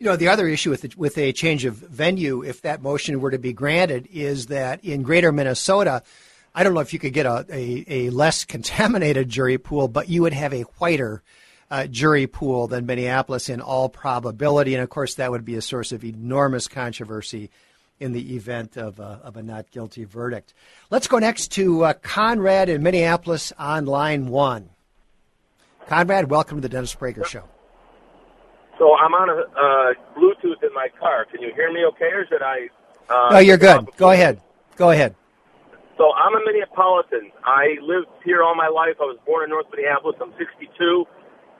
You 0.00 0.06
know, 0.06 0.16
the 0.16 0.26
other 0.26 0.48
issue 0.48 0.70
with 0.70 0.82
the, 0.82 0.92
with 0.96 1.16
a 1.18 1.32
change 1.32 1.64
of 1.64 1.76
venue, 1.76 2.42
if 2.42 2.62
that 2.62 2.82
motion 2.82 3.20
were 3.20 3.30
to 3.30 3.38
be 3.38 3.52
granted, 3.52 4.08
is 4.12 4.46
that 4.46 4.84
in 4.84 5.02
Greater 5.02 5.30
Minnesota, 5.30 6.02
I 6.52 6.64
don't 6.64 6.74
know 6.74 6.80
if 6.80 6.92
you 6.92 6.98
could 6.98 7.12
get 7.12 7.26
a, 7.26 7.46
a, 7.48 7.84
a 7.86 8.10
less 8.10 8.44
contaminated 8.54 9.28
jury 9.28 9.56
pool, 9.56 9.86
but 9.86 10.08
you 10.08 10.22
would 10.22 10.32
have 10.32 10.52
a 10.52 10.62
whiter 10.78 11.22
uh, 11.70 11.86
jury 11.86 12.26
pool 12.26 12.66
than 12.66 12.86
Minneapolis 12.86 13.48
in 13.48 13.60
all 13.60 13.88
probability, 13.88 14.74
and 14.74 14.82
of 14.82 14.90
course 14.90 15.14
that 15.14 15.30
would 15.30 15.44
be 15.44 15.54
a 15.54 15.62
source 15.62 15.92
of 15.92 16.04
enormous 16.04 16.66
controversy 16.66 17.50
in 17.98 18.12
the 18.12 18.34
event 18.34 18.76
of 18.76 18.98
a, 18.98 19.20
of 19.24 19.36
a 19.36 19.42
not 19.42 19.70
guilty 19.70 20.04
verdict. 20.04 20.54
Let's 20.90 21.08
go 21.08 21.18
next 21.18 21.48
to 21.52 21.84
uh, 21.84 21.92
Conrad 21.94 22.68
in 22.68 22.82
Minneapolis 22.82 23.52
on 23.58 23.86
line 23.86 24.28
one. 24.28 24.70
Conrad, 25.88 26.30
welcome 26.30 26.58
to 26.58 26.62
the 26.62 26.68
Dennis 26.68 26.94
Prager 26.94 27.24
Show. 27.24 27.44
So 28.78 28.94
I'm 28.96 29.14
on 29.14 29.30
a 29.30 29.40
uh, 29.40 29.94
Bluetooth 30.18 30.62
in 30.62 30.74
my 30.74 30.88
car. 31.00 31.24
Can 31.24 31.40
you 31.40 31.52
hear 31.54 31.72
me 31.72 31.84
okay, 31.94 32.12
or 32.12 32.26
should 32.26 32.42
I? 32.42 32.68
Uh, 33.08 33.32
no, 33.32 33.38
you're 33.38 33.56
good. 33.56 33.88
Go 33.96 34.10
ahead. 34.10 34.40
Go 34.76 34.90
ahead. 34.90 35.14
So 35.96 36.12
I'm 36.12 36.34
a 36.36 36.42
Minneapolitan. 36.44 37.32
I 37.44 37.80
lived 37.80 38.12
here 38.22 38.42
all 38.42 38.54
my 38.54 38.68
life. 38.68 39.00
I 39.00 39.08
was 39.08 39.16
born 39.24 39.44
in 39.44 39.50
North 39.50 39.66
Minneapolis. 39.72 40.16
I'm 40.20 40.34
62, 40.36 41.06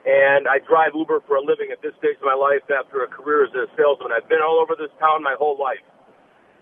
and 0.05 0.45
I 0.47 0.59
drive 0.61 0.93
Uber 0.93 1.25
for 1.25 1.37
a 1.37 1.41
living 1.41 1.73
at 1.73 1.81
this 1.81 1.97
stage 1.97 2.21
of 2.21 2.27
my 2.29 2.37
life 2.37 2.61
after 2.69 3.01
a 3.01 3.07
career 3.07 3.49
as 3.49 3.53
a 3.57 3.65
salesman. 3.73 4.13
I've 4.13 4.29
been 4.29 4.45
all 4.45 4.61
over 4.61 4.77
this 4.77 4.93
town 4.99 5.23
my 5.23 5.33
whole 5.39 5.57
life. 5.57 5.81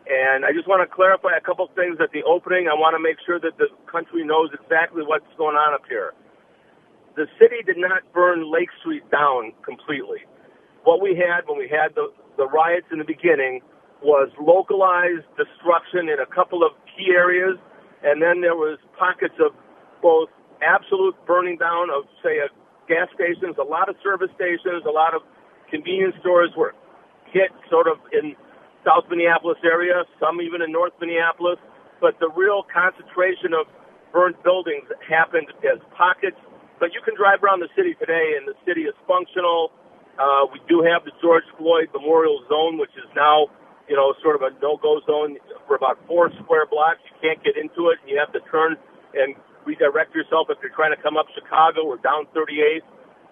And 0.06 0.46
I 0.46 0.54
just 0.54 0.70
want 0.70 0.86
to 0.86 0.89
clarify 0.89 1.34
a 1.34 1.41
couple 1.41 1.65
things 1.74 1.98
at 1.98 2.13
the 2.13 2.22
opening. 2.24 2.70
I 2.70 2.78
want 2.78 2.94
to 2.94 3.02
make 3.02 3.18
sure 3.26 3.39
that 3.41 3.58
the 3.58 3.74
country 3.89 4.22
knows 4.22 4.54
exactly 4.54 5.02
what's 5.02 5.26
going 5.38 5.58
on 5.58 5.74
up 5.74 5.82
here. 5.89 6.13
The 7.18 7.26
city 7.41 7.65
did 7.65 7.78
not 7.82 8.06
burn 8.13 8.46
Lake 8.46 8.70
Street 8.82 9.10
down 9.10 9.54
completely. 9.65 10.22
What 10.84 11.02
we 11.02 11.18
had 11.18 11.50
when 11.50 11.58
we 11.58 11.65
had 11.65 11.96
the, 11.96 12.13
the 12.38 12.46
riots 12.46 12.86
in 12.91 13.00
the 13.00 13.08
beginning 13.08 13.62
was 14.04 14.30
localized 14.38 15.26
destruction 15.34 16.06
in 16.06 16.22
a 16.22 16.30
couple 16.30 16.62
of 16.62 16.78
key 16.94 17.10
areas, 17.10 17.58
and 18.04 18.22
then 18.22 18.41
there 18.46 18.54
was 18.54 18.78
pockets 19.00 19.34
of 19.41 19.58
both 20.04 20.30
absolute 20.62 21.15
burning 21.26 21.58
down 21.58 21.89
of, 21.89 22.06
say, 22.22 22.38
a 22.38 22.54
gas 22.86 23.10
stations, 23.15 23.58
a 23.58 23.65
lot 23.65 23.89
of 23.89 23.96
service 24.04 24.30
stations, 24.36 24.86
a 24.86 24.94
lot 24.94 25.15
of 25.15 25.22
convenience 25.72 26.13
stores 26.22 26.52
were 26.56 26.76
hit 27.34 27.50
sort 27.70 27.88
of 27.88 27.98
in 28.13 28.36
South 28.86 29.10
Minneapolis 29.10 29.58
area, 29.65 30.06
some 30.21 30.39
even 30.39 30.62
in 30.62 30.71
North 30.71 30.93
Minneapolis. 31.02 31.58
But 32.00 32.19
the 32.21 32.30
real 32.38 32.63
concentration 32.69 33.58
of 33.58 33.65
burned 34.13 34.38
buildings 34.45 34.86
happened 35.04 35.50
as 35.65 35.82
pockets. 35.98 36.38
But 36.80 36.93
you 36.93 37.02
can 37.02 37.15
drive 37.17 37.41
around 37.43 37.60
the 37.60 37.71
city 37.76 37.98
today, 38.00 38.38
and 38.38 38.48
the 38.48 38.56
city 38.67 38.86
is 38.86 38.93
functional. 39.08 39.71
Uh, 40.15 40.48
we 40.54 40.62
do 40.69 40.86
have 40.86 41.04
the 41.04 41.12
George 41.19 41.43
Floyd 41.58 41.89
Memorial 41.91 42.43
Zone, 42.48 42.78
which 42.78 42.93
is 42.95 43.08
now, 43.15 43.48
you 43.89 43.95
know, 43.95 44.13
sort 44.24 44.36
of 44.36 44.43
a 44.43 44.52
no-go 44.62 45.02
zone 45.08 45.36
for 45.67 45.76
about 45.76 46.00
four 46.08 46.32
square 46.43 46.67
blocks. 46.67 47.00
You 47.10 47.15
can't 47.19 47.41
get 47.43 47.58
into 47.58 47.91
it, 47.91 48.00
and 48.04 48.08
you 48.08 48.19
have 48.19 48.32
to 48.32 48.43
turn 48.52 48.76
and 49.15 49.36
redirect 49.65 50.13
yourself 50.13 50.48
if 50.52 50.60
you're 50.62 50.76
trying 50.76 50.95
to 50.95 51.02
come 51.02 51.17
up 51.17 51.26
Chicago 51.34 51.84
or 51.84 51.98
down 51.98 52.28
38th 52.36 52.86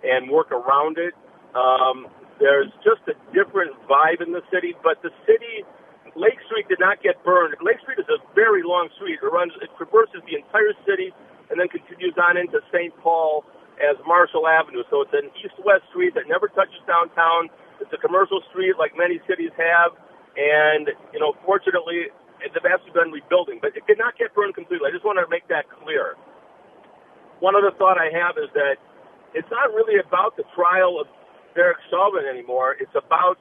and 0.04 0.30
work 0.32 0.52
around 0.52 0.98
it. 0.98 1.14
Um, 1.56 2.08
there's 2.40 2.72
just 2.82 3.02
a 3.10 3.16
different 3.34 3.74
vibe 3.90 4.22
in 4.22 4.34
the 4.34 4.42
city, 4.50 4.74
but 4.82 5.02
the 5.02 5.14
city, 5.26 5.66
Lake 6.16 6.38
Street 6.50 6.68
did 6.70 6.80
not 6.80 7.02
get 7.02 7.22
burned. 7.24 7.56
Lake 7.62 7.80
Street 7.82 8.00
is 8.02 8.10
a 8.10 8.20
very 8.34 8.62
long 8.66 8.90
street. 8.98 9.20
It 9.22 9.30
runs, 9.30 9.54
it 9.62 9.70
traverses 9.78 10.22
the 10.26 10.38
entire 10.38 10.74
city 10.86 11.14
and 11.50 11.60
then 11.60 11.70
continues 11.70 12.18
on 12.18 12.38
into 12.38 12.60
St. 12.74 12.94
Paul 13.02 13.46
as 13.82 13.98
Marshall 14.06 14.48
Avenue. 14.48 14.86
So 14.90 15.02
it's 15.02 15.14
an 15.14 15.30
east-west 15.42 15.86
street 15.90 16.14
that 16.14 16.30
never 16.30 16.50
touches 16.50 16.82
downtown. 16.86 17.50
It's 17.82 17.92
a 17.94 18.02
commercial 18.02 18.42
street 18.50 18.78
like 18.78 18.94
many 18.98 19.20
cities 19.28 19.52
have, 19.58 19.98
and 20.38 20.90
you 21.12 21.20
know, 21.20 21.34
fortunately, 21.46 22.10
they've 22.40 22.70
actually 22.70 22.96
been 22.96 23.12
rebuilding, 23.12 23.60
but 23.60 23.76
it 23.76 23.84
did 23.86 23.98
not 23.98 24.18
get 24.18 24.34
burned 24.34 24.56
completely. 24.56 24.88
I 24.88 24.94
just 24.94 25.04
want 25.04 25.20
to 25.20 25.28
make 25.28 25.48
that 25.50 25.66
clear. 25.70 26.16
One 27.42 27.58
other 27.58 27.76
thought 27.76 27.98
I 28.00 28.14
have 28.14 28.38
is 28.40 28.48
that 28.54 28.80
it's 29.34 29.50
not 29.50 29.74
really 29.74 30.00
about 30.00 30.38
the 30.38 30.46
trial 30.56 31.02
of 31.02 31.10
Derek 31.56 31.78
Chauvin 31.90 32.26
anymore. 32.30 32.76
It's 32.80 32.96
about 32.96 33.38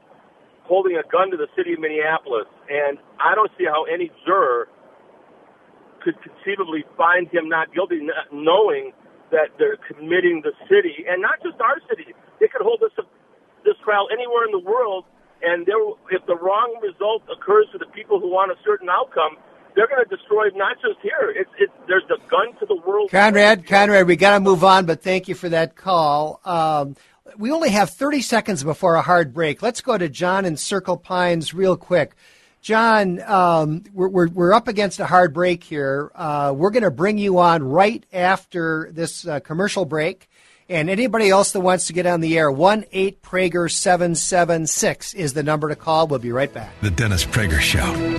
holding 0.65 0.97
a 0.97 1.03
gun 1.11 1.31
to 1.31 1.37
the 1.37 1.49
city 1.57 1.75
of 1.75 1.81
Minneapolis. 1.81 2.47
And 2.71 2.99
I 3.19 3.35
don't 3.35 3.51
see 3.59 3.65
how 3.65 3.85
any 3.85 4.11
juror 4.25 4.69
could 6.03 6.15
conceivably 6.23 6.85
find 6.97 7.29
him 7.29 7.49
not 7.49 7.73
guilty, 7.75 8.01
not 8.03 8.33
knowing 8.33 8.93
that 9.31 9.55
they're 9.59 9.79
committing 9.89 10.43
the 10.45 10.53
city, 10.69 11.07
and 11.09 11.23
not 11.23 11.41
just 11.43 11.61
our 11.61 11.81
city. 11.89 12.13
They 12.39 12.49
could 12.49 12.61
hold 12.63 12.81
this 12.81 12.93
this 13.65 13.75
trial 13.85 14.09
anywhere 14.13 14.45
in 14.45 14.53
the 14.53 14.59
world, 14.59 15.05
And 15.43 15.67
there, 15.67 15.79
if 16.11 16.25
the 16.27 16.37
wrong 16.37 16.79
result 16.83 17.23
occurs 17.31 17.67
to 17.73 17.79
the 17.79 17.87
people 17.87 18.21
who 18.21 18.29
want 18.29 18.53
a 18.53 18.57
certain 18.65 18.89
outcome, 18.89 19.37
they're 19.75 19.89
going 19.89 20.05
to 20.05 20.17
destroy 20.17 20.49
not 20.55 20.77
just 20.77 21.01
here. 21.03 21.33
It's, 21.35 21.51
it's 21.59 21.73
there's 21.89 22.05
a 22.05 22.19
gun 22.31 22.55
to 22.61 22.67
the 22.67 22.77
world. 22.87 23.11
Conrad, 23.11 23.67
Conrad, 23.67 24.07
we 24.07 24.17
got 24.17 24.35
to 24.35 24.41
move 24.41 24.63
on, 24.63 24.87
but 24.87 25.03
thank 25.03 25.29
you 25.29 25.35
for 25.35 25.49
that 25.49 25.75
call. 25.77 26.41
Um, 26.45 26.97
we 27.37 27.51
only 27.51 27.71
have 27.71 27.91
30 27.91 28.23
seconds 28.23 28.65
before 28.65 28.97
a 28.97 29.03
hard 29.03 29.33
break. 29.33 29.63
Let's 29.63 29.81
go 29.81 29.97
to 29.97 30.09
John 30.09 30.45
in 30.45 30.57
Circle 30.57 30.99
Pines 30.99 31.55
real 31.55 31.77
quick. 31.77 32.15
John, 32.61 33.21
um, 33.23 33.83
we're, 33.93 34.09
we're, 34.09 34.29
we're, 34.29 34.53
up 34.53 34.69
against 34.69 35.01
a 35.01 35.07
hard 35.07 35.35
break 35.35 35.65
here. 35.65 36.13
Uh, 36.15 36.53
we're 36.57 36.71
going 36.71 36.85
to 36.85 36.93
bring 36.93 37.19
you 37.19 37.39
on 37.39 37.63
right 37.63 38.07
after 38.13 38.89
this 38.93 39.27
uh, 39.27 39.41
commercial 39.41 39.85
break. 39.85 40.29
And 40.69 40.89
anybody 40.89 41.29
else 41.29 41.53
that 41.53 41.61
wants 41.61 41.89
to 41.89 41.93
get 41.93 42.07
on 42.07 42.21
the 42.21 42.39
air, 42.39 42.51
1 42.51 42.85
8 42.93 43.21
Prager 43.21 43.71
776 43.71 45.15
is 45.15 45.35
the 45.35 45.43
number 45.43 45.69
to 45.69 45.77
call. 45.77 46.07
We'll 46.07 46.21
be 46.21 46.33
right 46.33 46.53
back. 46.53 46.73
The 46.83 46.91
Dennis 46.91 47.25
Prager 47.25 47.59
Show. 47.59 48.19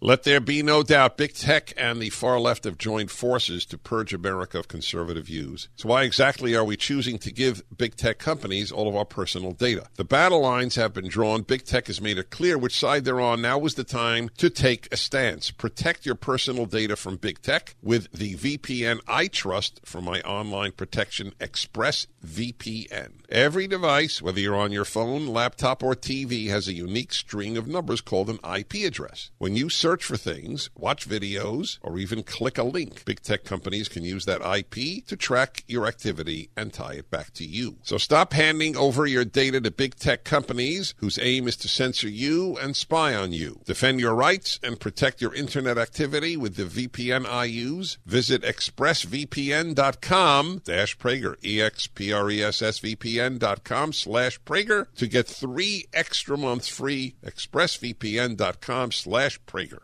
Let 0.00 0.22
there 0.22 0.38
be 0.38 0.62
no 0.62 0.84
doubt, 0.84 1.16
big 1.16 1.34
tech 1.34 1.72
and 1.76 2.00
the 2.00 2.10
far 2.10 2.38
left 2.38 2.62
have 2.62 2.78
joined 2.78 3.10
forces 3.10 3.66
to 3.66 3.76
purge 3.76 4.14
America 4.14 4.56
of 4.56 4.68
conservative 4.68 5.26
views. 5.26 5.68
So, 5.74 5.88
why 5.88 6.04
exactly 6.04 6.54
are 6.54 6.62
we 6.62 6.76
choosing 6.76 7.18
to 7.18 7.32
give 7.32 7.64
big 7.76 7.96
tech 7.96 8.18
companies 8.18 8.70
all 8.70 8.88
of 8.88 8.94
our 8.94 9.04
personal 9.04 9.50
data? 9.50 9.88
The 9.96 10.04
battle 10.04 10.42
lines 10.42 10.76
have 10.76 10.94
been 10.94 11.08
drawn. 11.08 11.42
Big 11.42 11.64
tech 11.64 11.88
has 11.88 12.00
made 12.00 12.16
it 12.16 12.30
clear 12.30 12.56
which 12.56 12.78
side 12.78 13.04
they're 13.04 13.20
on. 13.20 13.42
Now 13.42 13.64
is 13.64 13.74
the 13.74 13.82
time 13.82 14.30
to 14.36 14.48
take 14.48 14.86
a 14.92 14.96
stance. 14.96 15.50
Protect 15.50 16.06
your 16.06 16.14
personal 16.14 16.66
data 16.66 16.94
from 16.94 17.16
big 17.16 17.42
tech 17.42 17.74
with 17.82 18.12
the 18.12 18.36
VPN 18.36 19.00
I 19.08 19.26
trust 19.26 19.80
for 19.84 20.00
my 20.00 20.20
online 20.20 20.72
protection 20.72 21.34
Express 21.40 22.06
VPN. 22.24 23.22
Every 23.30 23.66
device, 23.66 24.22
whether 24.22 24.38
you're 24.38 24.54
on 24.54 24.70
your 24.70 24.84
phone, 24.84 25.26
laptop, 25.26 25.82
or 25.82 25.94
TV, 25.94 26.48
has 26.50 26.68
a 26.68 26.72
unique 26.72 27.12
string 27.12 27.56
of 27.56 27.66
numbers 27.66 28.00
called 28.00 28.30
an 28.30 28.38
IP 28.48 28.86
address. 28.86 29.32
When 29.38 29.56
you 29.56 29.68
search 29.68 29.87
search 29.88 30.04
for 30.04 30.18
things, 30.18 30.68
watch 30.76 31.08
videos, 31.08 31.78
or 31.80 31.96
even 31.96 32.22
click 32.22 32.58
a 32.58 32.62
link. 32.62 33.06
Big 33.06 33.22
tech 33.22 33.42
companies 33.42 33.88
can 33.88 34.04
use 34.04 34.26
that 34.26 34.42
IP 34.42 35.06
to 35.06 35.16
track 35.16 35.64
your 35.66 35.86
activity 35.86 36.50
and 36.58 36.74
tie 36.74 36.92
it 36.92 37.10
back 37.10 37.32
to 37.32 37.42
you. 37.42 37.78
So 37.82 37.96
stop 37.96 38.34
handing 38.34 38.76
over 38.76 39.06
your 39.06 39.24
data 39.24 39.62
to 39.62 39.70
big 39.70 39.94
tech 39.94 40.24
companies 40.24 40.92
whose 40.98 41.18
aim 41.18 41.48
is 41.48 41.56
to 41.58 41.68
censor 41.68 42.10
you 42.10 42.58
and 42.58 42.74
spy 42.76 43.14
on 43.14 43.32
you. 43.32 43.60
Defend 43.64 43.98
your 43.98 44.14
rights 44.14 44.60
and 44.62 44.78
protect 44.78 45.22
your 45.22 45.34
internet 45.34 45.78
activity 45.78 46.36
with 46.36 46.56
the 46.56 46.64
VPN 46.64 47.24
I 47.24 47.46
use. 47.46 47.96
Visit 48.04 48.42
expressvpn.com 48.42 50.60
dash 50.64 50.98
Prager, 50.98 51.36
E-X-P-R-E-S-S-V-P-N.com 51.42 53.92
slash 53.94 54.38
Prager 54.42 54.94
to 54.96 55.06
get 55.06 55.26
three 55.26 55.86
extra 55.94 56.36
months 56.36 56.68
free. 56.68 57.14
expressvpn.com 57.24 58.92
slash 58.92 59.40
Prager. 59.46 59.77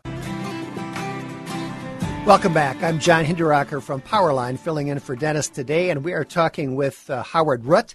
Welcome 2.25 2.53
back. 2.55 2.81
I'm 2.81 2.97
John 2.97 3.23
Hinderaker 3.23 3.83
from 3.83 4.01
Powerline, 4.01 4.57
filling 4.57 4.87
in 4.87 4.97
for 4.97 5.15
Dennis 5.15 5.47
today, 5.47 5.91
and 5.91 6.03
we 6.03 6.13
are 6.13 6.23
talking 6.23 6.75
with 6.75 7.07
uh, 7.07 7.21
Howard 7.21 7.65
Root, 7.65 7.93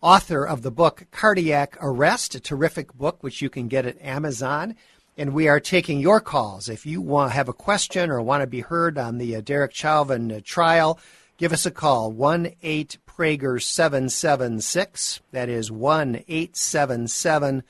author 0.00 0.46
of 0.46 0.62
the 0.62 0.70
book 0.70 1.06
Cardiac 1.10 1.76
Arrest, 1.80 2.36
a 2.36 2.40
terrific 2.40 2.94
book 2.94 3.24
which 3.24 3.42
you 3.42 3.50
can 3.50 3.66
get 3.66 3.84
at 3.84 4.00
Amazon. 4.00 4.76
And 5.18 5.34
we 5.34 5.48
are 5.48 5.58
taking 5.58 5.98
your 5.98 6.20
calls. 6.20 6.68
If 6.68 6.86
you 6.86 7.00
want 7.00 7.32
have 7.32 7.48
a 7.48 7.52
question 7.52 8.10
or 8.10 8.22
want 8.22 8.42
to 8.42 8.46
be 8.46 8.60
heard 8.60 8.96
on 8.96 9.18
the 9.18 9.34
uh, 9.34 9.40
Derek 9.40 9.74
Chauvin 9.74 10.30
uh, 10.30 10.38
trial, 10.44 11.00
give 11.36 11.52
us 11.52 11.66
a 11.66 11.72
call 11.72 12.12
1 12.12 12.52
8 12.62 12.98
Prager 13.08 13.60
776. 13.60 15.20
That 15.32 15.48
is 15.48 15.72
1 15.72 16.22
877 16.28 17.64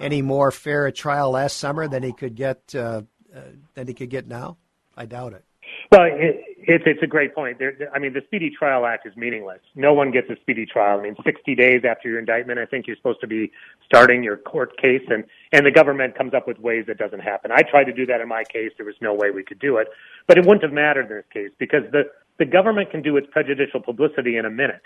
any 0.01 0.21
more 0.21 0.51
fair 0.51 0.87
a 0.87 0.93
trial 0.93 1.31
last 1.31 1.57
summer 1.57 1.89
than 1.89 2.03
he 2.03 2.13
could 2.13 2.35
get 2.35 2.75
uh, 2.75 3.03
uh, 3.35 3.41
than 3.75 3.87
he 3.87 3.95
could 3.95 4.11
get 4.11 4.27
now? 4.27 4.57
I 4.97 5.07
doubt 5.07 5.33
it. 5.33 5.45
Well, 5.93 6.05
it, 6.05 6.45
it's 6.67 6.85
it's 6.85 7.03
a 7.03 7.07
great 7.07 7.33
point. 7.35 7.59
There, 7.59 7.77
I 7.95 8.01
mean, 8.01 8.13
the 8.13 8.23
Speedy 8.27 8.51
Trial 8.51 8.87
Act 8.87 9.07
is 9.07 9.17
meaningless. 9.17 9.61
No 9.77 9.95
one 9.95 10.11
gets 10.11 10.29
a 10.31 10.37
speedy 10.41 10.67
trial. 10.67 10.99
I 10.99 11.03
mean, 11.03 11.15
60 11.25 11.55
days 11.55 11.83
after 11.89 12.09
your 12.09 12.19
indictment, 12.19 12.59
I 12.59 12.67
think 12.67 12.87
you're 12.89 12.97
supposed 12.97 13.21
to 13.21 13.29
be 13.29 13.53
starting 13.85 14.25
your 14.25 14.37
court 14.37 14.77
case, 14.77 15.03
and 15.09 15.25
and 15.53 15.65
the 15.65 15.71
government 15.71 16.17
comes 16.17 16.35
up 16.35 16.49
with 16.49 16.59
ways 16.59 16.87
that 16.89 16.99
doesn't 16.99 17.21
happen. 17.21 17.53
I 17.53 17.63
tried 17.63 17.85
to 17.85 17.93
do 17.93 18.05
that 18.07 18.21
in 18.21 18.29
my 18.29 18.43
case. 18.43 18.73
There 18.77 18.87
was 18.87 18.97
no 19.01 19.15
way 19.15 19.31
we 19.31 19.45
could 19.45 19.61
do 19.61 19.77
it, 19.77 19.89
but 20.27 20.39
it 20.39 20.45
wouldn't 20.45 20.65
have 20.65 20.73
mattered 20.73 21.09
in 21.09 21.17
this 21.17 21.25
case 21.33 21.51
because 21.57 21.85
the 21.93 22.11
the 22.39 22.45
government 22.45 22.91
can 22.91 23.01
do 23.01 23.17
its 23.17 23.29
prejudicial 23.31 23.81
publicity 23.81 24.37
in 24.37 24.45
a 24.45 24.51
minute, 24.51 24.83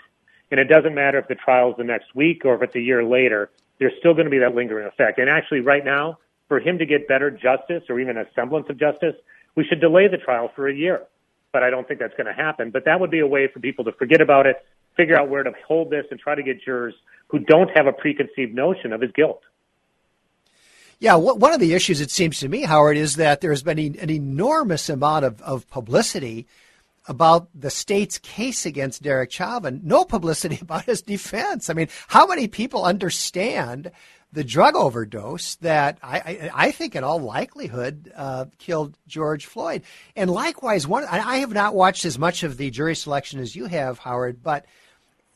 and 0.51 0.59
it 0.59 0.65
doesn't 0.65 0.93
matter 0.93 1.17
if 1.17 1.27
the 1.27 1.35
trial's 1.35 1.75
the 1.77 1.83
next 1.83 2.13
week 2.13 2.45
or 2.45 2.53
if 2.55 2.61
it's 2.61 2.75
a 2.75 2.81
year 2.81 3.03
later. 3.03 3.49
There's 3.79 3.93
still 3.97 4.13
going 4.13 4.25
to 4.25 4.31
be 4.31 4.37
that 4.37 4.53
lingering 4.53 4.85
effect. 4.85 5.17
And 5.17 5.27
actually, 5.27 5.61
right 5.61 5.83
now, 5.83 6.19
for 6.47 6.59
him 6.59 6.77
to 6.77 6.85
get 6.85 7.07
better 7.07 7.31
justice 7.31 7.81
or 7.89 7.99
even 7.99 8.17
a 8.17 8.25
semblance 8.35 8.69
of 8.69 8.77
justice, 8.77 9.15
we 9.55 9.63
should 9.65 9.81
delay 9.81 10.07
the 10.07 10.17
trial 10.17 10.51
for 10.55 10.67
a 10.67 10.73
year 10.73 11.01
but 11.51 11.63
I 11.63 11.69
don't 11.69 11.87
think 11.87 11.99
that's 11.99 12.15
going 12.15 12.27
to 12.27 12.33
happen. 12.33 12.71
But 12.71 12.85
that 12.85 12.99
would 12.99 13.11
be 13.11 13.19
a 13.19 13.27
way 13.27 13.47
for 13.51 13.59
people 13.59 13.85
to 13.85 13.91
forget 13.91 14.21
about 14.21 14.45
it, 14.45 14.57
figure 14.95 15.17
out 15.17 15.29
where 15.29 15.43
to 15.43 15.51
hold 15.67 15.89
this, 15.89 16.05
and 16.11 16.19
try 16.19 16.35
to 16.35 16.43
get 16.43 16.63
jurors 16.63 16.93
who 17.27 17.39
don't 17.39 17.69
have 17.75 17.87
a 17.87 17.93
preconceived 17.93 18.53
notion 18.53 18.93
of 18.93 19.01
his 19.01 19.11
guilt. 19.11 19.41
Yeah, 20.99 21.15
one 21.15 21.51
of 21.51 21.59
the 21.59 21.73
issues, 21.73 21.99
it 21.99 22.11
seems 22.11 22.39
to 22.41 22.47
me, 22.47 22.61
Howard, 22.61 22.95
is 22.95 23.15
that 23.15 23.41
there's 23.41 23.63
been 23.63 23.79
an 23.79 24.11
enormous 24.11 24.87
amount 24.87 25.25
of, 25.25 25.41
of 25.41 25.67
publicity 25.67 26.45
about 27.11 27.49
the 27.53 27.69
state's 27.69 28.17
case 28.17 28.65
against 28.65 29.03
Derek 29.03 29.31
Chauvin, 29.31 29.81
no 29.83 30.03
publicity 30.05 30.57
about 30.61 30.85
his 30.85 31.01
defense. 31.01 31.69
I 31.69 31.73
mean, 31.73 31.89
how 32.07 32.25
many 32.25 32.47
people 32.47 32.85
understand 32.85 33.91
the 34.33 34.43
drug 34.43 34.75
overdose 34.75 35.55
that 35.55 35.97
I, 36.01 36.17
I, 36.17 36.51
I 36.53 36.71
think 36.71 36.95
in 36.95 37.03
all 37.03 37.19
likelihood 37.19 38.11
uh, 38.15 38.45
killed 38.59 38.97
George 39.05 39.45
Floyd. 39.45 39.83
And 40.15 40.29
likewise, 40.29 40.87
one 40.87 41.03
I 41.03 41.37
have 41.39 41.51
not 41.51 41.75
watched 41.75 42.05
as 42.05 42.17
much 42.17 42.43
of 42.43 42.55
the 42.55 42.69
jury 42.69 42.95
selection 42.95 43.41
as 43.41 43.55
you 43.55 43.65
have, 43.65 43.99
Howard, 43.99 44.41
but 44.41 44.65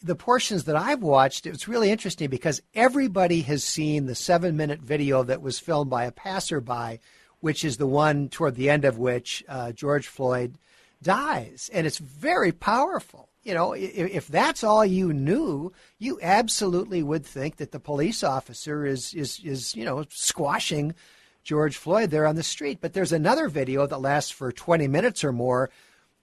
the 0.02 0.16
portions 0.16 0.66
that 0.66 0.76
I've 0.76 1.02
watched, 1.02 1.46
it's 1.46 1.68
really 1.68 1.92
interesting 1.92 2.30
because 2.30 2.62
everybody 2.74 3.42
has 3.42 3.64
seen 3.64 4.06
the 4.06 4.16
seven 4.16 4.56
minute 4.56 4.80
video 4.80 5.24
that 5.24 5.42
was 5.42 5.60
filmed 5.60 5.90
by 5.90 6.06
a 6.06 6.12
passerby, 6.12 7.02
which 7.42 7.66
is 7.66 7.78
the 7.78 7.88
one 7.88 8.30
toward 8.30 8.56
the 8.56 8.70
end 8.70 8.86
of 8.86 8.98
which 8.98 9.44
uh, 9.50 9.74
George 9.74 10.08
Floyd 10.08 10.58
dies. 11.06 11.70
And 11.72 11.88
it's 11.88 12.00
very 12.00 12.52
powerful 12.52 13.30
you 13.46 13.54
know, 13.54 13.74
if, 13.74 14.28
that's 14.28 14.64
all 14.64 14.84
you 14.84 15.14
knew, 15.14 15.72
you 16.00 16.20
absolutely 16.22 17.04
would 17.04 17.24
think 17.24 17.58
that 17.58 17.72
the 17.72 17.80
police 17.80 18.24
officer 18.24 18.88
is 18.88 19.14
is 19.14 19.40
is 19.44 19.76
you 19.76 19.86
know 19.86 20.04
squashing 20.10 20.96
George 21.44 21.78
Floyd 21.78 22.10
there 22.10 22.26
on 22.26 22.36
the 22.36 22.44
street. 22.44 22.80
But 22.82 22.94
there's 22.94 23.12
another 23.12 23.48
video 23.48 23.86
that 23.86 24.02
lasts 24.02 24.32
for 24.32 24.52
20 24.52 24.88
minutes 24.88 25.24
or 25.24 25.32
more 25.32 25.70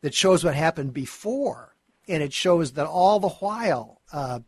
that 0.00 0.14
shows 0.14 0.42
what 0.42 0.56
happened 0.56 0.92
before, 0.92 1.76
and 2.08 2.24
it 2.24 2.32
shows 2.32 2.72
that 2.72 2.86
all 2.86 3.20
the 3.20 3.28
while. 3.28 4.00
Uh, 4.12 4.40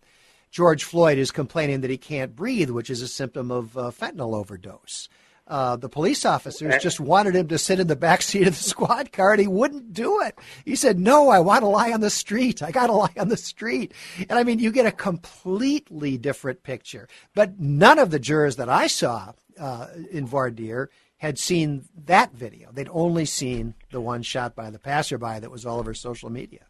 George 0.51 0.85
Floyd 0.85 1.18
is 1.18 1.33
complaining 1.33 1.81
that 1.81 1.90
he 1.90 1.97
can't 1.97 2.37
breathe, 2.37 2.70
which 2.70 2.90
is 2.90 3.03
a 3.03 3.09
symptom 3.09 3.51
of 3.51 3.77
uh, 3.77 3.90
fentanyl 3.90 4.35
overdose. 4.35 5.09
Uh, 5.46 5.76
the 5.76 5.90
police 5.90 6.24
officers 6.24 6.83
just 6.83 6.98
wanted 6.98 7.37
him 7.37 7.48
to 7.48 7.59
sit 7.59 7.78
in 7.78 7.87
the 7.87 7.96
back 7.96 8.22
seat 8.22 8.46
of 8.46 8.57
the 8.57 8.62
squad 8.70 9.12
car, 9.12 9.33
and 9.33 9.40
he 9.40 9.46
wouldn't 9.46 9.92
do 9.92 10.20
it. 10.22 10.38
He 10.64 10.74
said, 10.74 10.98
"No, 10.98 11.28
I 11.28 11.40
want 11.40 11.61
to 11.61 11.68
lie 11.68 11.92
on 11.92 12.00
the 12.00 12.11
street. 12.11 12.62
I 12.62 12.70
got 12.70 12.87
to 12.87 12.94
lie 12.94 13.12
on 13.18 13.28
the 13.28 13.37
street." 13.37 13.92
And 14.28 14.38
I 14.38 14.44
mean, 14.44 14.59
you 14.59 14.72
get 14.72 14.87
a 14.87 14.92
completely 14.92 16.16
different 16.16 16.62
picture. 16.62 17.09
But 17.35 17.61
none 17.61 17.98
of 17.98 18.11
the 18.11 18.18
jurors 18.18 18.57
that 18.57 18.70
I 18.70 18.87
saw 18.87 19.33
uh, 19.59 19.88
in 20.11 20.26
voir 20.26 20.50
dire 20.50 20.90
had 21.18 21.38
seen 21.38 21.85
that 22.07 22.33
video. 22.33 22.70
They'd 22.72 22.88
only 22.90 23.24
seen 23.24 23.74
the 23.90 24.00
one 24.00 24.22
shot 24.22 24.54
by 24.54 24.70
the 24.70 24.78
passerby 24.78 25.40
that 25.40 25.50
was 25.50 25.64
all 25.64 25.78
over 25.78 25.94
social 25.94 26.30
media. 26.30 26.61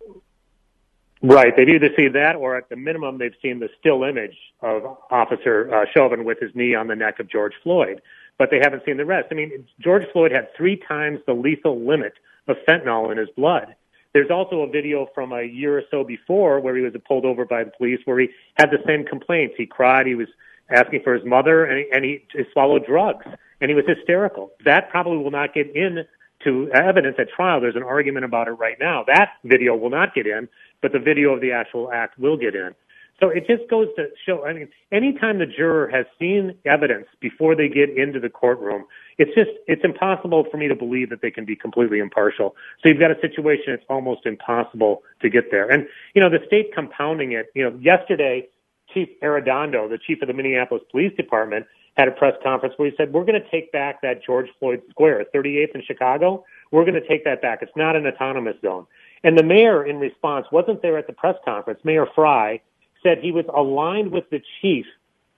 Right. 1.23 1.57
They've 1.57 1.69
either 1.69 1.89
seen 1.97 2.13
that 2.13 2.37
or 2.37 2.57
at 2.57 2.69
the 2.69 2.77
minimum 2.77 3.17
they've 3.17 3.35
seen 3.41 3.59
the 3.59 3.71
still 3.81 4.05
image 4.05 4.37
of 4.61 4.85
Officer 5.11 5.75
uh, 5.75 5.87
Chauvin 5.95 6.25
with 6.25 6.39
his 6.39 6.51
knee 6.55 6.75
on 6.75 6.87
the 6.87 6.95
neck 6.95 7.19
of 7.19 7.29
George 7.29 7.55
Floyd, 7.63 8.03
but 8.39 8.51
they 8.51 8.59
haven't 8.63 8.85
seen 8.85 8.97
the 8.97 9.05
rest. 9.05 9.29
I 9.31 9.35
mean, 9.35 9.67
George 9.81 10.05
Floyd 10.13 10.33
had 10.33 10.49
three 10.57 10.77
times 10.89 11.21
the 11.27 11.35
lethal 11.35 11.81
limit 11.87 12.15
of 12.49 12.57
fentanyl 12.69 13.11
in 13.11 13.19
his 13.19 13.29
blood. 13.37 13.75
There's 14.13 14.31
also 14.31 14.61
a 14.61 14.69
video 14.69 15.09
from 15.15 15.33
a 15.33 15.43
year 15.43 15.77
or 15.79 15.83
so 15.91 16.05
before 16.05 16.61
where 16.61 16.77
he 16.77 16.83
was 16.83 16.93
pulled 17.07 17.25
over 17.25 17.45
by 17.45 17.65
the 17.65 17.73
police 17.77 18.01
where 18.05 18.21
he 18.21 18.29
had 18.57 18.71
the 18.71 18.79
same 18.87 19.05
complaints. 19.05 19.55
He 19.57 19.67
cried, 19.67 20.07
he 20.07 20.15
was 20.15 20.29
asking 20.71 21.01
for 21.03 21.15
his 21.15 21.25
mother, 21.25 21.65
and 21.65 21.79
he, 21.79 21.87
and 21.93 22.05
he, 22.05 22.25
he 22.33 22.45
swallowed 22.53 22.87
drugs, 22.87 23.27
and 23.61 23.71
he 23.71 23.75
was 23.75 23.85
hysterical. 23.87 24.53
That 24.65 24.89
probably 24.89 25.19
will 25.19 25.33
not 25.33 25.53
get 25.53 25.75
in 25.75 26.05
to 26.45 26.71
evidence 26.73 27.17
at 27.19 27.29
trial. 27.31 27.61
There's 27.61 27.77
an 27.77 27.83
argument 27.83 28.25
about 28.25 28.49
it 28.49 28.53
right 28.53 28.77
now. 28.79 29.05
That 29.07 29.31
video 29.45 29.75
will 29.75 29.91
not 29.91 30.15
get 30.15 30.27
in, 30.27 30.49
but 30.81 30.93
the 30.93 30.99
video 30.99 31.33
of 31.33 31.41
the 31.41 31.53
actual 31.53 31.91
act 31.93 32.19
will 32.19 32.37
get 32.37 32.55
in. 32.55 32.75
So 33.21 33.29
it 33.29 33.47
just 33.47 33.71
goes 33.71 33.87
to 33.97 34.09
show, 34.27 34.45
I 34.45 34.53
mean, 34.53 34.69
anytime 34.91 35.39
the 35.39 35.47
juror 35.47 35.89
has 35.89 36.05
seen 36.19 36.57
evidence 36.65 37.07
before 37.21 37.55
they 37.55 37.69
get 37.69 37.91
into 37.97 38.19
the 38.19 38.29
courtroom, 38.29 38.87
it's 39.19 39.33
just, 39.35 39.51
it's 39.69 39.85
impossible 39.85 40.47
for 40.51 40.57
me 40.57 40.67
to 40.67 40.75
believe 40.75 41.11
that 41.11 41.23
they 41.23 41.31
can 41.31 41.45
be 41.45 41.55
completely 41.55 42.01
impartial. 42.01 42.57
So 42.83 42.89
you've 42.89 42.99
got 42.99 43.13
a 43.13 43.21
situation, 43.21 43.73
it's 43.73 43.85
almost 43.89 44.27
impossible 44.27 45.03
to 45.23 45.31
get 45.31 45.51
there. 45.51 45.71
And, 45.71 45.87
you 46.15 46.21
know, 46.21 46.29
the 46.29 46.45
state 46.47 46.75
compounding 46.75 47.33
it, 47.33 47.47
you 47.55 47.63
know, 47.63 47.79
yesterday, 47.81 48.49
Chief 48.93 49.09
Arradondo, 49.23 49.89
the 49.89 49.99
chief 49.99 50.21
of 50.21 50.29
the 50.29 50.35
Minneapolis 50.35 50.83
Police 50.91 51.15
Department, 51.17 51.67
had 51.97 52.09
a 52.09 52.11
press 52.11 52.35
conference 52.43 52.75
where 52.77 52.91
he 52.91 52.97
said, 52.97 53.13
we're 53.13 53.25
going 53.25 53.41
to 53.41 53.51
take 53.51 53.71
back 53.71 54.03
that 54.03 54.25
George 54.25 54.49
Floyd 54.59 54.83
Square, 54.91 55.27
38th 55.35 55.77
in 55.77 55.83
Chicago. 55.87 56.45
We're 56.73 56.85
going 56.85 57.01
to 57.01 57.09
take 57.09 57.25
that 57.25 57.41
back. 57.41 57.61
It's 57.63 57.73
not 57.77 57.95
an 57.95 58.07
autonomous 58.07 58.57
zone. 58.61 58.87
And 59.23 59.39
the 59.39 59.45
mayor, 59.45 59.87
in 59.87 59.99
response, 59.99 60.47
wasn't 60.51 60.83
there 60.83 60.99
at 60.99 61.07
the 61.07 61.13
press 61.13 61.37
conference. 61.45 61.81
Mayor 61.85 62.07
Frey 62.15 62.61
said 63.05 63.19
he 63.19 63.31
was 63.31 63.45
aligned 63.55 64.11
with 64.11 64.29
the 64.31 64.43
chief 64.61 64.87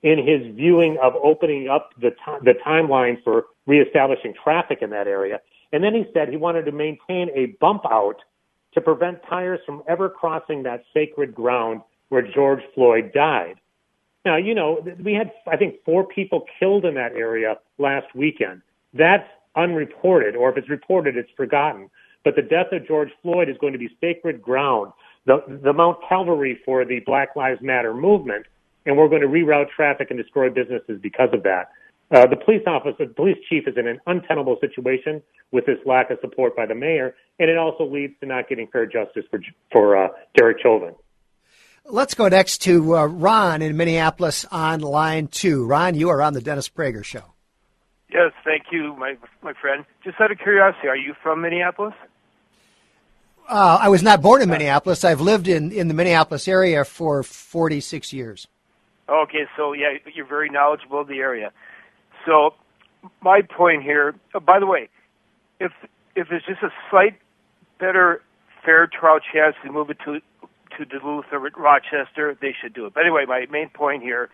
in 0.03 0.19
his 0.19 0.55
viewing 0.55 0.97
of 1.03 1.15
opening 1.17 1.69
up 1.69 1.91
the, 2.01 2.11
t- 2.11 2.39
the 2.43 2.55
timeline 2.65 3.23
for 3.23 3.47
reestablishing 3.67 4.33
traffic 4.43 4.79
in 4.81 4.91
that 4.91 5.07
area. 5.07 5.41
And 5.73 5.83
then 5.83 5.95
he 5.95 6.07
said 6.15 6.29
he 6.29 6.37
wanted 6.37 6.65
to 6.67 6.73
maintain 6.73 7.29
a 7.35 7.47
bump 7.61 7.83
out 7.91 8.23
to 8.75 8.81
prevent 8.81 9.19
tires 9.29 9.61
from 9.67 9.83
ever 9.89 10.09
crossing 10.09 10.63
that 10.63 10.85
sacred 10.95 11.35
ground 11.35 11.81
where 12.09 12.23
George 12.23 12.61
Floyd 12.75 13.11
died. 13.13 13.57
Now, 14.25 14.37
you 14.37 14.55
know, 14.55 14.85
we 15.03 15.15
had, 15.15 15.33
I 15.47 15.57
think, 15.57 15.77
four 15.85 16.05
people 16.05 16.45
killed 16.59 16.85
in 16.85 16.95
that 16.95 17.13
area 17.13 17.59
last 17.79 18.07
weekend. 18.15 18.63
That's 18.93 19.29
unreported, 19.57 20.37
or 20.37 20.51
if 20.51 20.57
it's 20.57 20.69
reported, 20.69 21.17
it's 21.17 21.31
forgotten. 21.37 21.91
But 22.25 22.37
the 22.37 22.43
death 22.43 22.67
of 22.73 22.87
George 22.87 23.11
Floyd 23.23 23.49
is 23.49 23.57
going 23.59 23.73
to 23.73 23.79
be 23.79 23.89
sacred 24.01 24.43
ground, 24.43 24.93
the, 25.27 25.61
the 25.63 25.73
Mount 25.73 25.99
Calvary 26.09 26.59
for 26.65 26.85
the 26.85 27.01
Black 27.01 27.37
Lives 27.37 27.61
Matter 27.61 27.93
movement, 27.93 28.47
and 28.87 28.97
we're 28.97 29.09
going 29.09 29.23
to 29.23 29.29
reroute 29.29 29.69
traffic 29.75 30.09
and 30.11 30.19
destroy 30.19 30.49
businesses 30.49 30.99
because 31.03 31.29
of 31.33 31.43
that. 31.43 31.71
Uh, 32.11 32.27
the 32.27 32.37
police 32.37 32.63
officer, 32.67 33.05
the 33.07 33.15
police 33.15 33.37
chief 33.49 33.67
is 33.67 33.75
in 33.77 33.89
an 33.89 34.01
untenable 34.07 34.57
situation 34.61 35.21
with 35.51 35.67
this 35.67 35.79
lack 35.85 36.11
of 36.11 36.19
support 36.21 36.55
by 36.57 36.65
the 36.65 36.75
mayor, 36.75 37.15
and 37.41 37.51
it 37.51 37.59
also 37.59 37.85
leads 37.85 38.15
to 38.21 38.27
not 38.27 38.49
getting 38.49 38.69
fair 38.69 38.87
justice 38.87 39.25
for, 39.29 39.41
for 39.73 39.97
uh, 39.97 40.09
Derek 40.37 40.59
Chauvin. 40.63 40.95
Let's 41.85 42.15
go 42.15 42.29
next 42.29 42.59
to 42.63 42.97
uh, 42.97 43.07
Ron 43.07 43.63
in 43.63 43.77
Minneapolis 43.77 44.45
on 44.51 44.81
line 44.81 45.29
two. 45.29 45.67
Ron, 45.67 45.95
you 45.95 46.09
are 46.11 46.23
on 46.23 46.33
the 46.33 46.41
Dennis 46.41 46.69
Prager 46.69 47.05
Show. 47.05 47.23
Yes, 48.13 48.33
thank 48.45 48.65
you, 48.71 48.95
my 48.97 49.17
my 49.43 49.53
friend. 49.61 49.85
Just 50.03 50.21
out 50.21 50.31
of 50.31 50.39
curiosity, 50.39 50.89
are 50.89 50.97
you 50.97 51.15
from 51.23 51.43
Minneapolis? 51.43 51.95
Uh, 53.49 53.79
I 53.81 53.89
was 53.89 54.03
not 54.03 54.23
born 54.23 54.43
in 54.43 54.49
Minneapolis. 54.49 55.05
I've 55.05 55.21
lived 55.21 55.49
in, 55.49 55.71
in 55.73 55.89
the 55.89 55.95
Minneapolis 55.95 56.49
area 56.49 56.85
for 56.85 57.23
46 57.23 58.13
years. 58.13 58.47
Okay, 59.09 59.47
so 59.57 59.73
yeah, 59.73 59.95
you're 60.13 60.27
very 60.27 60.51
knowledgeable 60.51 61.01
of 61.01 61.09
the 61.09 61.19
area. 61.19 61.53
So, 62.25 62.55
my 63.21 63.43
point 63.43 63.83
here. 63.83 64.17
Oh, 64.35 64.41
by 64.41 64.59
the 64.59 64.67
way, 64.67 64.89
if 65.61 65.71
if 66.17 66.29
there's 66.29 66.45
just 66.45 66.63
a 66.63 66.71
slight 66.91 67.17
better 67.79 68.23
fair 68.65 68.89
trial 68.89 69.21
chance 69.21 69.55
to 69.65 69.71
move 69.71 69.91
it 69.91 69.99
to 70.05 70.21
to 70.77 70.85
Duluth 70.85 71.27
or 71.31 71.39
Rochester, 71.39 72.37
they 72.41 72.53
should 72.61 72.75
do 72.75 72.87
it. 72.87 72.95
But 72.95 73.03
anyway, 73.03 73.27
my 73.27 73.47
main 73.49 73.69
point 73.69 74.03
here 74.03 74.29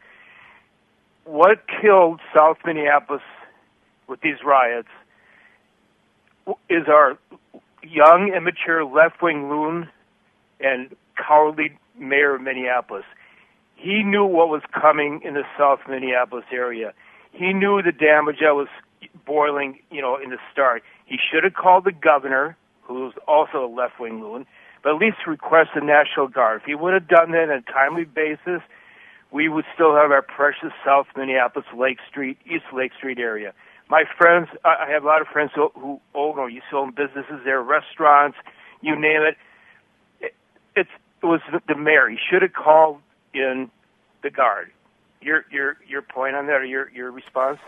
what 1.25 1.61
killed 1.81 2.21
South 2.35 2.59
Minneapolis 2.65 3.23
with 4.09 4.21
these 4.21 4.43
riots 4.45 4.89
is 6.69 6.89
our 6.89 7.19
young, 7.83 8.33
immature 8.35 8.85
left 8.85 9.23
wing 9.23 9.49
loon 9.49 9.89
and 10.61 10.95
cowardly 11.17 11.79
mayor 11.99 12.37
of 12.37 12.43
Minneapolis. 12.43 13.05
He 13.77 14.03
knew 14.03 14.25
what 14.25 14.49
was 14.49 14.63
coming 14.73 15.21
in 15.25 15.35
the 15.35 15.43
South 15.59 15.81
Minneapolis 15.89 16.45
area. 16.53 16.93
He 17.33 17.53
knew 17.53 17.83
the 17.83 17.93
damage 17.93 18.37
that 18.41 18.55
was 18.55 18.69
boiling, 19.27 19.81
you 19.91 20.01
know, 20.01 20.17
in 20.17 20.31
the 20.31 20.39
start. 20.53 20.83
He 21.07 21.17
should 21.19 21.45
have 21.45 21.55
called 21.55 21.85
the 21.85 21.93
governor, 21.93 22.57
who 22.83 22.95
was 23.05 23.15
also 23.27 23.65
a 23.65 23.71
left 23.73 23.99
wing 23.99 24.23
loon, 24.23 24.47
but 24.83 24.95
at 24.95 24.99
least 24.99 25.27
request 25.27 25.71
the 25.75 25.81
National 25.81 26.29
Guard. 26.29 26.61
If 26.61 26.67
he 26.67 26.75
would 26.75 26.93
have 26.93 27.09
done 27.09 27.33
that 27.33 27.51
on 27.51 27.51
a 27.51 27.63
timely 27.63 28.05
basis, 28.05 28.63
we 29.31 29.49
would 29.49 29.65
still 29.75 29.95
have 29.95 30.11
our 30.11 30.23
precious 30.23 30.73
South 30.85 31.07
Minneapolis 31.17 31.67
Lake 31.77 31.99
Street, 32.09 32.39
East 32.47 32.67
Lake 32.73 32.93
Street 32.97 33.19
area. 33.19 33.53
My 33.93 34.05
friends, 34.17 34.49
I 34.65 34.87
have 34.91 35.05
a 35.05 35.07
lot 35.07 35.21
of 35.21 35.27
friends 35.27 35.51
who, 35.55 35.69
who 35.75 36.01
own 36.15 36.39
or 36.39 36.49
you 36.49 36.63
own 36.73 36.93
businesses 36.93 37.41
there, 37.45 37.63
restaurants, 37.63 38.39
you 38.81 38.99
name 38.99 39.21
it. 39.21 39.37
it 40.19 40.35
it's 40.75 40.89
it 41.23 41.27
was 41.27 41.43
the, 41.69 41.75
mayor. 41.75 42.09
He 42.09 42.17
should 42.31 42.41
have 42.41 42.55
called 42.55 43.03
in 43.35 43.71
the 44.23 44.31
guard. 44.31 44.71
Your 45.21 45.45
your 45.51 45.77
your 45.87 46.01
point 46.01 46.37
on 46.37 46.47
that, 46.47 46.63
or 46.63 46.65
your 46.65 46.91
your 46.91 47.11
response? 47.11 47.59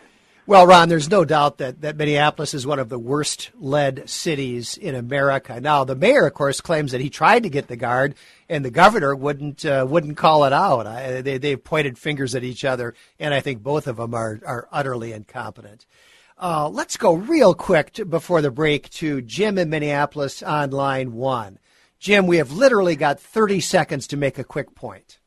Well, 0.46 0.66
Ron, 0.66 0.88
there's 0.88 1.10
no 1.10 1.26
doubt 1.26 1.58
that, 1.58 1.82
that 1.82 1.96
Minneapolis 1.96 2.54
is 2.54 2.66
one 2.66 2.78
of 2.78 2.88
the 2.88 2.98
worst 2.98 3.50
led 3.58 4.08
cities 4.08 4.78
in 4.78 4.94
America. 4.94 5.60
Now, 5.60 5.84
the 5.84 5.94
mayor, 5.94 6.26
of 6.26 6.32
course, 6.32 6.60
claims 6.62 6.92
that 6.92 7.02
he 7.02 7.10
tried 7.10 7.42
to 7.42 7.50
get 7.50 7.68
the 7.68 7.76
guard, 7.76 8.14
and 8.48 8.64
the 8.64 8.70
governor 8.70 9.14
wouldn't 9.14 9.66
uh, 9.66 9.87
wouldn't 9.87 10.16
call 10.16 10.44
it 10.44 10.54
out. 10.54 10.87
I, 10.87 11.20
they 11.20 11.37
they've 11.37 11.62
pointed 11.62 11.98
fingers 11.98 12.34
at 12.34 12.44
each 12.44 12.64
other, 12.64 12.94
and 13.20 13.34
I 13.34 13.40
think 13.40 13.62
both 13.62 13.87
of 13.87 13.98
them 13.98 14.14
are 14.14 14.40
are 14.46 14.68
utterly 14.72 15.12
incompetent. 15.12 15.84
Uh, 16.36 16.68
let's 16.68 16.96
go 16.96 17.14
real 17.14 17.54
quick 17.54 17.92
to, 17.92 18.04
before 18.04 18.42
the 18.42 18.50
break 18.50 18.90
to 18.90 19.22
Jim 19.22 19.56
in 19.56 19.70
Minneapolis 19.70 20.42
on 20.42 20.70
line 20.70 21.12
one. 21.12 21.58
Jim, 22.00 22.26
we 22.26 22.38
have 22.38 22.52
literally 22.52 22.96
got 22.96 23.20
30 23.20 23.60
seconds 23.60 24.08
to 24.08 24.16
make 24.16 24.38
a 24.38 24.44
quick 24.44 24.74
point. 24.74 25.18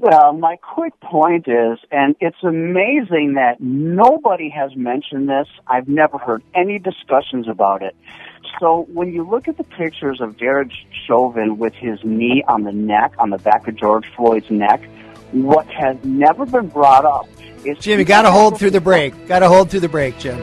Well, 0.00 0.32
my 0.32 0.56
quick 0.56 0.98
point 1.00 1.48
is, 1.48 1.78
and 1.90 2.16
it's 2.20 2.42
amazing 2.42 3.34
that 3.34 3.56
nobody 3.60 4.48
has 4.48 4.74
mentioned 4.74 5.28
this. 5.28 5.48
I've 5.66 5.88
never 5.88 6.16
heard 6.16 6.42
any 6.54 6.78
discussions 6.78 7.46
about 7.48 7.82
it. 7.82 7.94
So 8.58 8.86
when 8.92 9.12
you 9.12 9.28
look 9.28 9.48
at 9.48 9.58
the 9.58 9.64
pictures 9.64 10.20
of 10.20 10.38
Derek 10.38 10.70
Chauvin 11.06 11.58
with 11.58 11.74
his 11.74 11.98
knee 12.04 12.42
on 12.48 12.62
the 12.62 12.72
neck, 12.72 13.12
on 13.18 13.30
the 13.30 13.38
back 13.38 13.68
of 13.68 13.76
George 13.76 14.06
Floyd's 14.16 14.50
neck, 14.50 14.88
what 15.44 15.66
has 15.66 15.96
never 16.04 16.46
been 16.46 16.68
brought 16.68 17.04
up 17.04 17.28
is 17.64 17.78
Jim, 17.78 17.98
you 17.98 18.04
got 18.04 18.22
to 18.22 18.30
hold 18.30 18.58
through 18.58 18.70
the 18.70 18.80
break. 18.80 19.26
Got 19.26 19.40
to 19.40 19.48
hold 19.48 19.70
through 19.70 19.80
the 19.80 19.88
break, 19.88 20.18
Jim. 20.18 20.40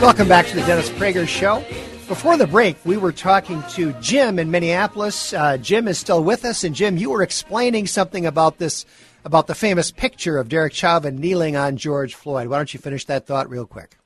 Welcome 0.00 0.28
back 0.28 0.46
to 0.46 0.56
the 0.56 0.62
Dennis 0.66 0.90
Prager 0.90 1.28
Show. 1.28 1.64
Before 2.08 2.36
the 2.36 2.46
break, 2.46 2.76
we 2.84 2.96
were 2.96 3.12
talking 3.12 3.62
to 3.70 3.92
Jim 4.00 4.38
in 4.38 4.50
Minneapolis. 4.50 5.32
Uh, 5.32 5.56
Jim 5.56 5.86
is 5.86 5.98
still 5.98 6.22
with 6.22 6.44
us, 6.44 6.64
and 6.64 6.74
Jim, 6.74 6.96
you 6.96 7.10
were 7.10 7.22
explaining 7.22 7.86
something 7.86 8.26
about 8.26 8.58
this, 8.58 8.84
about 9.24 9.46
the 9.46 9.54
famous 9.54 9.90
picture 9.90 10.38
of 10.38 10.48
Derek 10.48 10.74
Chauvin 10.74 11.16
kneeling 11.16 11.56
on 11.56 11.76
George 11.76 12.14
Floyd. 12.14 12.48
Why 12.48 12.56
don't 12.56 12.74
you 12.74 12.80
finish 12.80 13.04
that 13.06 13.26
thought 13.26 13.48
real 13.48 13.66
quick? 13.66 13.96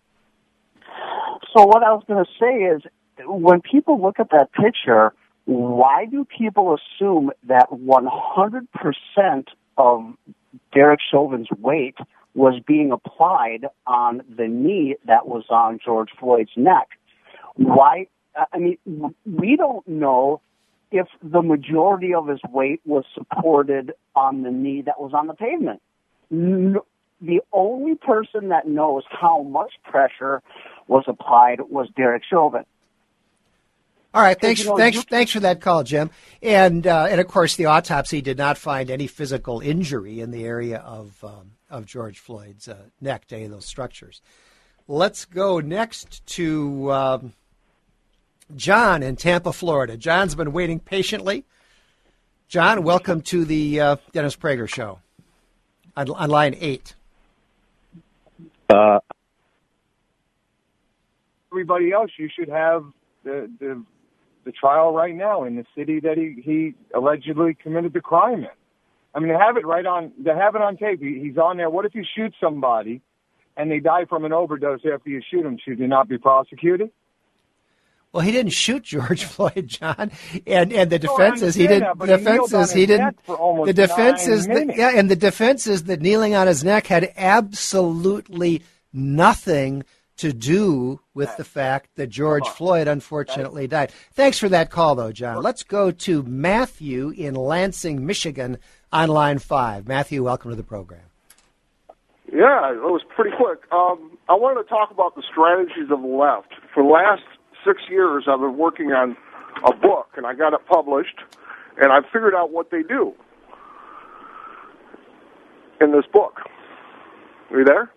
So 1.56 1.64
what 1.64 1.82
I 1.82 1.92
was 1.92 2.04
going 2.06 2.22
to 2.22 2.30
say 2.38 2.64
is, 2.64 2.82
when 3.24 3.62
people 3.62 4.00
look 4.00 4.20
at 4.20 4.30
that 4.30 4.52
picture, 4.52 5.14
why 5.46 6.04
do 6.06 6.24
people 6.24 6.76
assume 6.76 7.30
that 7.44 7.70
100% 7.70 9.44
of 9.78 10.14
Derek 10.72 11.00
Chauvin's 11.10 11.48
weight 11.58 11.96
was 12.34 12.60
being 12.66 12.92
applied 12.92 13.66
on 13.86 14.22
the 14.36 14.48
knee 14.48 14.96
that 15.06 15.26
was 15.26 15.44
on 15.48 15.78
George 15.82 16.10
Floyd's 16.18 16.50
neck? 16.56 16.88
Why? 17.54 18.08
I 18.52 18.58
mean, 18.58 18.76
we 19.24 19.56
don't 19.56 19.86
know 19.88 20.42
if 20.90 21.06
the 21.22 21.42
majority 21.42 22.12
of 22.12 22.28
his 22.28 22.40
weight 22.50 22.80
was 22.84 23.04
supported 23.14 23.92
on 24.14 24.42
the 24.42 24.50
knee 24.50 24.82
that 24.82 25.00
was 25.00 25.12
on 25.14 25.26
the 25.26 25.34
pavement. 25.34 25.80
The 26.30 27.40
only 27.52 27.94
person 27.94 28.48
that 28.48 28.66
knows 28.66 29.04
how 29.08 29.42
much 29.42 29.72
pressure 29.84 30.42
was 30.86 31.04
applied 31.06 31.60
was 31.70 31.88
Derek 31.96 32.24
Chauvin. 32.28 32.64
All 34.16 34.22
right, 34.22 34.40
thanks, 34.40 34.60
you 34.60 34.70
know, 34.70 34.78
thanks, 34.78 35.04
thanks 35.04 35.30
for 35.30 35.40
that 35.40 35.60
call, 35.60 35.84
Jim. 35.84 36.08
And 36.42 36.86
uh, 36.86 37.06
and 37.10 37.20
of 37.20 37.28
course, 37.28 37.56
the 37.56 37.66
autopsy 37.66 38.22
did 38.22 38.38
not 38.38 38.56
find 38.56 38.90
any 38.90 39.08
physical 39.08 39.60
injury 39.60 40.20
in 40.20 40.30
the 40.30 40.44
area 40.44 40.78
of 40.78 41.22
um, 41.22 41.50
of 41.68 41.84
George 41.84 42.18
Floyd's 42.18 42.66
uh, 42.66 42.78
neck 42.98 43.26
to 43.26 43.36
any 43.36 43.44
of 43.44 43.50
those 43.50 43.66
structures. 43.66 44.22
Let's 44.88 45.26
go 45.26 45.60
next 45.60 46.26
to 46.28 46.90
um, 46.90 47.34
John 48.54 49.02
in 49.02 49.16
Tampa, 49.16 49.52
Florida. 49.52 49.98
John's 49.98 50.34
been 50.34 50.54
waiting 50.54 50.80
patiently. 50.80 51.44
John, 52.48 52.84
welcome 52.84 53.20
to 53.20 53.44
the 53.44 53.80
uh, 53.80 53.96
Dennis 54.12 54.34
Prager 54.34 54.66
Show 54.66 54.98
on, 55.94 56.08
on 56.08 56.30
line 56.30 56.56
eight. 56.58 56.94
Uh, 58.70 58.98
everybody 61.52 61.92
else, 61.92 62.12
you 62.16 62.30
should 62.34 62.48
have 62.48 62.86
the, 63.22 63.50
the 63.60 63.84
the 64.46 64.52
trial 64.52 64.94
right 64.94 65.14
now 65.14 65.44
in 65.44 65.56
the 65.56 65.64
city 65.76 66.00
that 66.00 66.16
he 66.16 66.40
he 66.42 66.74
allegedly 66.94 67.54
committed 67.60 67.92
the 67.92 68.00
crime 68.00 68.38
in. 68.38 68.56
I 69.14 69.18
mean, 69.18 69.28
they 69.28 69.34
have 69.38 69.56
it 69.56 69.66
right 69.66 69.84
on. 69.84 70.12
They 70.18 70.30
have 70.30 70.54
it 70.54 70.62
on 70.62 70.76
tape. 70.76 71.02
He, 71.02 71.20
he's 71.20 71.36
on 71.36 71.58
there. 71.58 71.68
What 71.68 71.84
if 71.84 71.94
you 71.94 72.04
shoot 72.16 72.32
somebody, 72.40 73.02
and 73.56 73.70
they 73.70 73.80
die 73.80 74.06
from 74.08 74.24
an 74.24 74.32
overdose 74.32 74.80
after 74.90 75.10
you 75.10 75.20
shoot 75.28 75.42
them? 75.42 75.58
Should 75.62 75.78
they 75.78 75.86
not 75.86 76.08
be 76.08 76.16
prosecuted? 76.16 76.90
Well, 78.12 78.24
he 78.24 78.30
didn't 78.30 78.52
shoot 78.52 78.84
George 78.84 79.24
Floyd, 79.32 79.66
John, 79.66 80.12
and 80.46 80.72
and 80.72 80.90
the 80.90 80.98
defense 80.98 81.42
is 81.42 81.56
he 81.56 81.66
didn't. 81.66 81.98
The 81.98 82.06
defense 82.06 82.52
is 82.52 82.72
he 82.72 82.86
didn't. 82.86 83.18
The 83.26 83.72
defense 83.74 84.28
is 84.28 84.46
that, 84.46 84.76
yeah, 84.76 84.92
and 84.94 85.10
the 85.10 85.16
defense 85.16 85.66
is 85.66 85.84
that 85.84 86.00
kneeling 86.00 86.36
on 86.36 86.46
his 86.46 86.62
neck 86.62 86.86
had 86.86 87.12
absolutely 87.16 88.62
nothing 88.92 89.82
to 90.18 90.32
do 90.32 91.00
with 91.14 91.36
the 91.36 91.44
fact 91.44 91.90
that 91.96 92.08
George 92.08 92.46
Floyd 92.48 92.88
unfortunately 92.88 93.66
died. 93.66 93.92
Thanks 94.12 94.38
for 94.38 94.48
that 94.48 94.70
call, 94.70 94.94
though, 94.94 95.12
John. 95.12 95.42
Let's 95.42 95.62
go 95.62 95.90
to 95.90 96.22
Matthew 96.22 97.10
in 97.10 97.34
Lansing, 97.34 98.06
Michigan, 98.06 98.58
on 98.92 99.08
line 99.08 99.38
five. 99.38 99.86
Matthew, 99.86 100.24
welcome 100.24 100.50
to 100.50 100.56
the 100.56 100.62
program. 100.62 101.02
Yeah, 102.32 102.72
it 102.72 102.80
was 102.82 103.02
pretty 103.14 103.36
quick. 103.36 103.60
Um, 103.70 104.18
I 104.28 104.34
wanted 104.34 104.64
to 104.64 104.68
talk 104.68 104.90
about 104.90 105.14
the 105.14 105.22
strategies 105.30 105.90
of 105.90 106.00
the 106.00 106.08
left. 106.08 106.54
For 106.74 106.82
the 106.82 106.88
last 106.88 107.22
six 107.64 107.82
years, 107.88 108.24
I've 108.28 108.40
been 108.40 108.58
working 108.58 108.92
on 108.92 109.16
a 109.64 109.74
book, 109.74 110.08
and 110.16 110.26
I 110.26 110.34
got 110.34 110.52
it 110.52 110.60
published, 110.66 111.18
and 111.80 111.92
I 111.92 112.00
figured 112.12 112.34
out 112.34 112.50
what 112.50 112.70
they 112.70 112.82
do 112.82 113.14
in 115.80 115.92
this 115.92 116.04
book. 116.12 116.40
Are 117.50 117.58
you 117.58 117.64
there? 117.64 117.90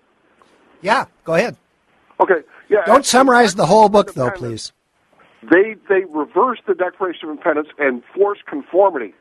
Yeah, 0.81 1.05
go 1.23 1.33
ahead. 1.33 1.57
Okay. 2.19 2.41
Yeah. 2.69 2.79
Don't 2.85 3.05
summarize 3.05 3.55
the 3.55 3.65
whole 3.65 3.89
book, 3.89 4.13
though, 4.13 4.31
please. 4.31 4.73
They 5.41 5.75
they 5.87 6.03
reverse 6.09 6.59
the 6.67 6.75
Declaration 6.75 7.29
of 7.29 7.31
Independence 7.31 7.69
and 7.77 8.03
force 8.15 8.39
conformity. 8.47 9.13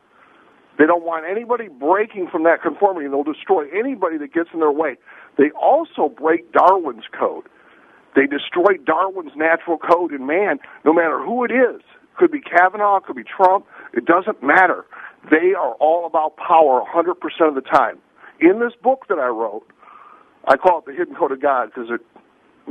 They 0.78 0.86
don't 0.86 1.04
want 1.04 1.26
anybody 1.28 1.68
breaking 1.68 2.28
from 2.30 2.44
that 2.44 2.62
conformity, 2.62 3.06
and 3.06 3.14
they'll 3.14 3.24
destroy 3.24 3.66
anybody 3.76 4.18
that 4.18 4.32
gets 4.32 4.50
in 4.52 4.60
their 4.60 4.70
way. 4.70 4.96
They 5.36 5.50
also 5.50 6.08
break 6.08 6.52
Darwin's 6.52 7.04
code. 7.18 7.44
They 8.14 8.26
destroy 8.26 8.78
Darwin's 8.84 9.32
natural 9.36 9.78
code 9.78 10.12
in 10.12 10.26
man, 10.26 10.58
no 10.84 10.92
matter 10.92 11.22
who 11.22 11.44
it 11.44 11.50
is. 11.50 11.82
Could 12.16 12.32
be 12.32 12.40
Kavanaugh, 12.40 13.00
could 13.00 13.16
be 13.16 13.22
Trump. 13.22 13.66
It 13.92 14.04
doesn't 14.04 14.42
matter. 14.42 14.86
They 15.30 15.54
are 15.56 15.74
all 15.74 16.06
about 16.06 16.36
power 16.36 16.82
100% 16.94 17.14
of 17.48 17.54
the 17.54 17.60
time. 17.60 17.98
In 18.40 18.60
this 18.60 18.72
book 18.82 19.06
that 19.08 19.18
I 19.18 19.28
wrote, 19.28 19.66
I 20.46 20.56
call 20.56 20.78
it 20.78 20.86
the 20.86 20.92
Hidden 20.92 21.14
Code 21.14 21.32
of 21.32 21.42
God 21.42 21.70
because 21.72 21.90
it 21.90 22.00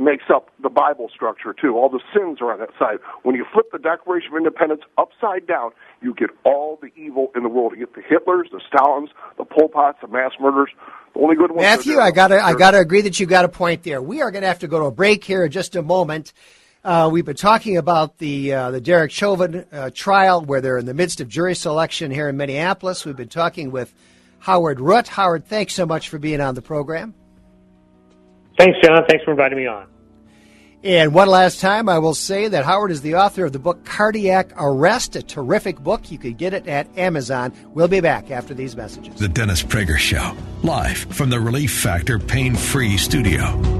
makes 0.00 0.24
up 0.32 0.50
the 0.62 0.68
Bible 0.68 1.10
structure 1.14 1.52
too. 1.52 1.76
All 1.76 1.88
the 1.88 2.00
sins 2.14 2.38
are 2.40 2.52
on 2.52 2.58
that 2.60 2.70
side. 2.78 2.98
When 3.22 3.34
you 3.34 3.44
flip 3.52 3.66
the 3.72 3.78
Declaration 3.78 4.30
of 4.30 4.36
Independence 4.36 4.82
upside 4.96 5.46
down, 5.46 5.70
you 6.00 6.14
get 6.14 6.30
all 6.44 6.78
the 6.80 6.88
evil 7.00 7.30
in 7.34 7.42
the 7.42 7.48
world. 7.48 7.72
You 7.76 7.86
get 7.86 7.94
the 7.94 8.02
Hitlers, 8.02 8.50
the 8.50 8.60
Stalins, 8.72 9.08
the 9.36 9.44
Pol 9.44 9.68
Pots, 9.68 9.98
the 10.00 10.08
mass 10.08 10.32
murderers. 10.40 10.70
The 11.14 11.20
only 11.20 11.36
good 11.36 11.50
ones. 11.50 11.62
Matthew, 11.62 11.98
I 11.98 12.10
gotta, 12.10 12.42
I 12.42 12.54
gotta 12.54 12.78
agree 12.78 13.02
that 13.02 13.18
you 13.18 13.26
got 13.26 13.44
a 13.44 13.48
point 13.48 13.82
there. 13.82 14.00
We 14.02 14.22
are 14.22 14.30
going 14.30 14.42
to 14.42 14.48
have 14.48 14.60
to 14.60 14.68
go 14.68 14.80
to 14.80 14.86
a 14.86 14.90
break 14.90 15.24
here 15.24 15.44
in 15.44 15.50
just 15.50 15.76
a 15.76 15.82
moment. 15.82 16.32
Uh, 16.84 17.08
we've 17.12 17.24
been 17.24 17.36
talking 17.36 17.76
about 17.76 18.18
the 18.18 18.52
uh, 18.52 18.70
the 18.70 18.80
Derek 18.80 19.10
Chauvin 19.10 19.66
uh, 19.72 19.90
trial, 19.92 20.42
where 20.42 20.60
they're 20.60 20.78
in 20.78 20.86
the 20.86 20.94
midst 20.94 21.20
of 21.20 21.28
jury 21.28 21.54
selection 21.54 22.10
here 22.10 22.28
in 22.28 22.36
Minneapolis. 22.36 23.04
We've 23.04 23.16
been 23.16 23.28
talking 23.28 23.72
with 23.72 23.92
Howard 24.38 24.78
Rutt. 24.78 25.08
Howard, 25.08 25.46
thanks 25.46 25.74
so 25.74 25.86
much 25.86 26.08
for 26.08 26.18
being 26.18 26.40
on 26.40 26.54
the 26.54 26.62
program. 26.62 27.14
Thanks, 28.58 28.78
John. 28.82 29.02
Thanks 29.08 29.24
for 29.24 29.30
inviting 29.30 29.58
me 29.58 29.66
on. 29.66 29.86
And 30.84 31.12
one 31.12 31.28
last 31.28 31.60
time, 31.60 31.88
I 31.88 31.98
will 31.98 32.14
say 32.14 32.46
that 32.46 32.64
Howard 32.64 32.92
is 32.92 33.02
the 33.02 33.16
author 33.16 33.44
of 33.44 33.52
the 33.52 33.58
book 33.58 33.84
Cardiac 33.84 34.52
Arrest, 34.56 35.16
a 35.16 35.22
terrific 35.22 35.80
book. 35.80 36.10
You 36.12 36.18
can 36.18 36.34
get 36.34 36.54
it 36.54 36.68
at 36.68 36.96
Amazon. 36.96 37.52
We'll 37.74 37.88
be 37.88 38.00
back 38.00 38.30
after 38.30 38.54
these 38.54 38.76
messages. 38.76 39.18
The 39.18 39.28
Dennis 39.28 39.62
Prager 39.62 39.98
Show, 39.98 40.36
live 40.62 40.98
from 40.98 41.30
the 41.30 41.40
Relief 41.40 41.72
Factor 41.72 42.20
Pain 42.20 42.54
Free 42.54 42.96
Studio. 42.96 43.77